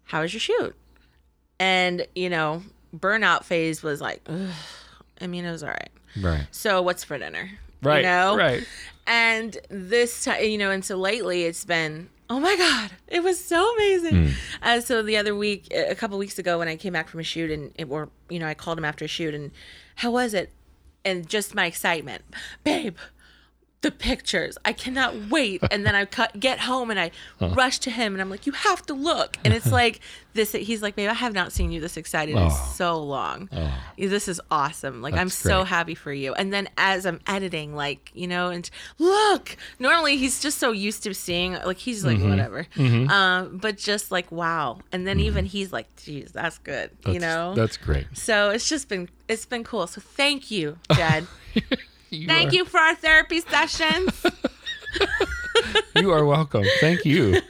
"How 0.05 0.21
was 0.21 0.33
your 0.33 0.41
shoot?" 0.41 0.77
And 1.59 2.07
you 2.15 2.31
know, 2.31 2.63
burnout 2.97 3.43
phase 3.45 3.83
was 3.83 4.01
like, 4.01 4.23
Ugh. 4.29 4.51
I 5.21 5.27
mean, 5.27 5.45
it 5.45 5.51
was 5.51 5.63
all 5.63 5.71
right. 5.71 5.91
Right. 6.21 6.47
So 6.51 6.81
what's 6.83 7.05
for 7.05 7.19
dinner? 7.19 7.51
Right. 7.83 7.99
You 7.99 8.03
know? 8.03 8.37
Right. 8.37 8.65
And 9.07 9.59
this 9.69 10.25
time, 10.25 10.45
you 10.45 10.59
know, 10.59 10.71
and 10.71 10.85
so 10.85 10.97
lately 10.97 11.45
it's 11.45 11.65
been, 11.65 12.11
oh 12.29 12.39
my 12.39 12.57
God, 12.57 12.91
it 13.09 13.23
was 13.23 13.45
so 13.45 13.75
amazing. 13.75 14.35
Uh, 14.63 14.81
so 14.81 15.03
the 15.03 15.17
other 15.17 15.35
week, 15.35 15.67
a 15.75 15.95
couple 15.95 16.17
weeks 16.17 16.39
ago, 16.39 16.59
when 16.59 16.69
I 16.69 16.77
came 16.77 16.93
back 16.93 17.09
from 17.09 17.21
a 17.21 17.25
shoot 17.25 17.51
and 17.51 17.73
it 17.75 17.89
were, 17.89 18.09
you 18.29 18.39
know, 18.39 18.47
I 18.47 18.55
called 18.55 18.79
him 18.79 18.85
after 18.85 19.05
a 19.05 19.09
shoot 19.09 19.35
and 19.35 19.51
how 19.97 20.13
was 20.13 20.33
it? 20.35 20.53
And 21.05 21.29
just 21.29 21.55
my 21.55 21.67
excitement, 21.67 22.23
babe, 22.63 22.99
the 23.83 23.91
pictures. 23.91 24.59
I 24.65 24.73
cannot 24.75 25.15
wait. 25.31 25.63
And 25.71 25.87
then 25.87 25.95
I 25.95 26.05
cut, 26.05 26.39
get 26.39 26.61
home 26.61 26.91
and 26.91 27.01
I 27.01 27.11
rush 27.41 27.79
to 27.81 27.91
him 27.91 28.13
and 28.15 28.21
I'm 28.21 28.29
like, 28.29 28.47
you 28.47 28.53
have 28.53 28.85
to 28.87 28.95
look. 28.95 29.39
And 29.43 29.55
it's 29.55 29.73
like 29.81 30.01
this. 30.35 30.53
He's 30.53 30.83
like, 30.83 30.97
babe, 30.97 31.09
I 31.09 31.15
have 31.15 31.33
not 31.33 31.51
seen 31.51 31.73
you 31.73 31.81
this 31.81 31.97
excited 31.97 32.33
in 32.37 32.39
Oh. 32.43 32.73
so 32.75 33.03
long. 33.03 33.49
Oh. 33.53 33.73
This 33.97 34.29
is 34.29 34.39
awesome. 34.51 35.01
Like 35.01 35.15
I'm 35.15 35.29
That's 35.29 35.35
so 35.35 35.65
happy 35.65 35.95
for 35.95 36.13
you. 36.13 36.35
And 36.35 36.53
then 36.53 36.69
as 36.77 37.07
I'm 37.07 37.21
editing, 37.27 37.75
like 37.75 38.11
you 38.15 38.27
know, 38.29 38.51
and 38.51 38.69
look, 38.99 39.57
normally 39.79 40.19
he's 40.19 40.41
just 40.43 40.59
so 40.59 40.73
used 40.73 41.03
to 41.05 41.15
seeing, 41.15 41.55
like 41.55 41.79
he's 41.79 42.05
like 42.05 42.19
Mm-hmm. 42.19 42.29
whatever, 42.29 42.67
um, 43.11 43.57
but 43.57 43.79
just 43.79 44.11
like 44.11 44.31
wow. 44.31 44.81
And 44.93 45.07
then 45.07 45.21
even 45.21 45.47
he's 45.47 45.73
like, 45.73 45.87
geez, 45.97 46.33
that's 46.33 46.59
good, 46.59 46.91
you 47.07 47.19
know. 47.19 47.55
That's 47.55 47.79
great. 47.79 48.07
so 48.13 48.51
it's 48.51 48.69
just 48.69 48.89
been 48.91 49.09
it's 49.27 49.47
been 49.47 49.65
cool. 49.65 49.87
So 49.87 50.03
thank 50.03 50.51
you, 50.51 50.77
Jed. 50.95 51.27
You 52.11 52.27
thank 52.27 52.51
are- 52.53 52.55
you 52.57 52.65
for 52.65 52.79
our 52.79 52.95
therapy 52.95 53.41
sessions. 53.41 54.27
You 55.97 56.13
are 56.13 56.25
welcome. 56.25 56.65
Thank 56.81 57.05
you. 57.05 57.41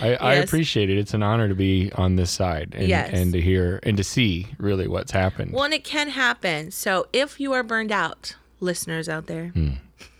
I, 0.00 0.14
I 0.14 0.34
appreciate 0.34 0.88
it. 0.90 0.96
It's 0.96 1.12
an 1.12 1.22
honor 1.22 1.48
to 1.48 1.54
be 1.54 1.92
on 1.94 2.16
this 2.16 2.30
side 2.30 2.72
and, 2.76 2.88
Yes. 2.88 3.10
and 3.12 3.32
to 3.32 3.40
hear 3.40 3.78
and 3.82 3.96
to 3.96 4.04
see 4.04 4.46
really 4.58 4.88
what's 4.88 5.12
happened. 5.12 5.52
well, 5.52 5.64
and 5.64 5.74
it 5.74 5.84
can 5.84 6.08
happen. 6.08 6.70
So 6.70 7.08
if 7.12 7.38
you 7.38 7.52
are 7.52 7.62
burned 7.62 7.92
out, 7.92 8.36
listeners 8.60 9.08
out 9.08 9.26
there, 9.26 9.52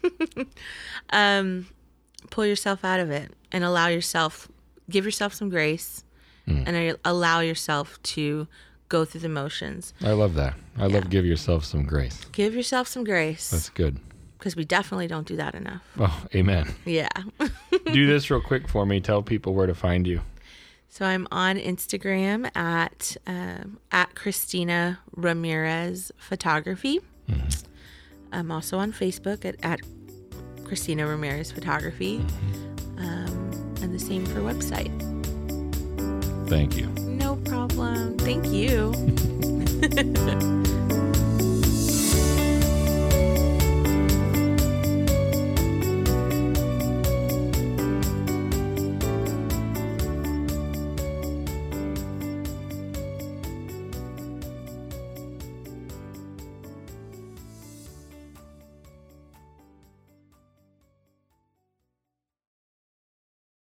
um, 1.11 1.67
pull 2.31 2.45
yourself 2.47 2.85
out 2.85 3.01
of 3.01 3.11
it 3.11 3.33
and 3.53 3.65
allow 3.65 3.87
yourself, 3.89 4.49
give 4.91 5.05
yourself 5.05 5.33
some 5.35 5.49
grace, 5.49 6.05
and 6.47 6.97
allow 7.05 7.39
yourself 7.41 8.03
to 8.03 8.49
go 8.91 9.07
through 9.07 9.23
the 9.23 9.29
motions. 9.31 9.95
I 10.03 10.13
love 10.13 10.35
that. 10.35 10.55
I 10.77 10.87
love 10.87 11.09
give 11.09 11.25
yourself 11.25 11.65
some 11.65 11.85
grace. 11.85 12.27
Give 12.33 12.55
yourself 12.55 12.87
some 12.89 13.05
grace 13.05 13.51
That's 13.51 13.71
good. 13.71 13.99
because 14.39 14.55
we 14.55 14.67
definitely 14.67 15.07
don't 15.07 15.27
do 15.27 15.37
that 15.37 15.55
enough. 15.55 15.83
Oh, 15.99 16.27
amen. 16.35 16.75
Yeah. 16.85 17.09
Do 17.93 18.07
this 18.07 18.31
real 18.31 18.41
quick 18.41 18.69
for 18.69 18.85
me. 18.85 19.01
Tell 19.01 19.23
people 19.23 19.55
where 19.55 19.67
to 19.67 19.75
find 19.75 20.07
you. 20.07 20.21
So 20.89 21.05
I'm 21.07 21.27
on 21.31 21.57
Instagram 21.57 22.55
at 22.57 23.17
um, 23.27 23.79
at 23.91 24.15
Christina 24.15 24.99
Ramirez 25.17 26.13
Photography. 26.19 27.01
I'm 28.33 28.51
also 28.53 28.79
on 28.79 28.93
Facebook 28.93 29.45
at, 29.45 29.57
at 29.65 29.81
Christina 30.65 31.07
Ramirez 31.07 31.51
Photography, 31.51 32.25
um, 32.99 33.75
and 33.83 33.93
the 33.95 33.99
same 33.99 34.25
for 34.27 34.41
website. 34.41 34.91
Thank 36.49 36.77
you. 36.77 36.87
Problem. 37.75 38.17
Thank 38.19 38.47
you. 38.47 38.91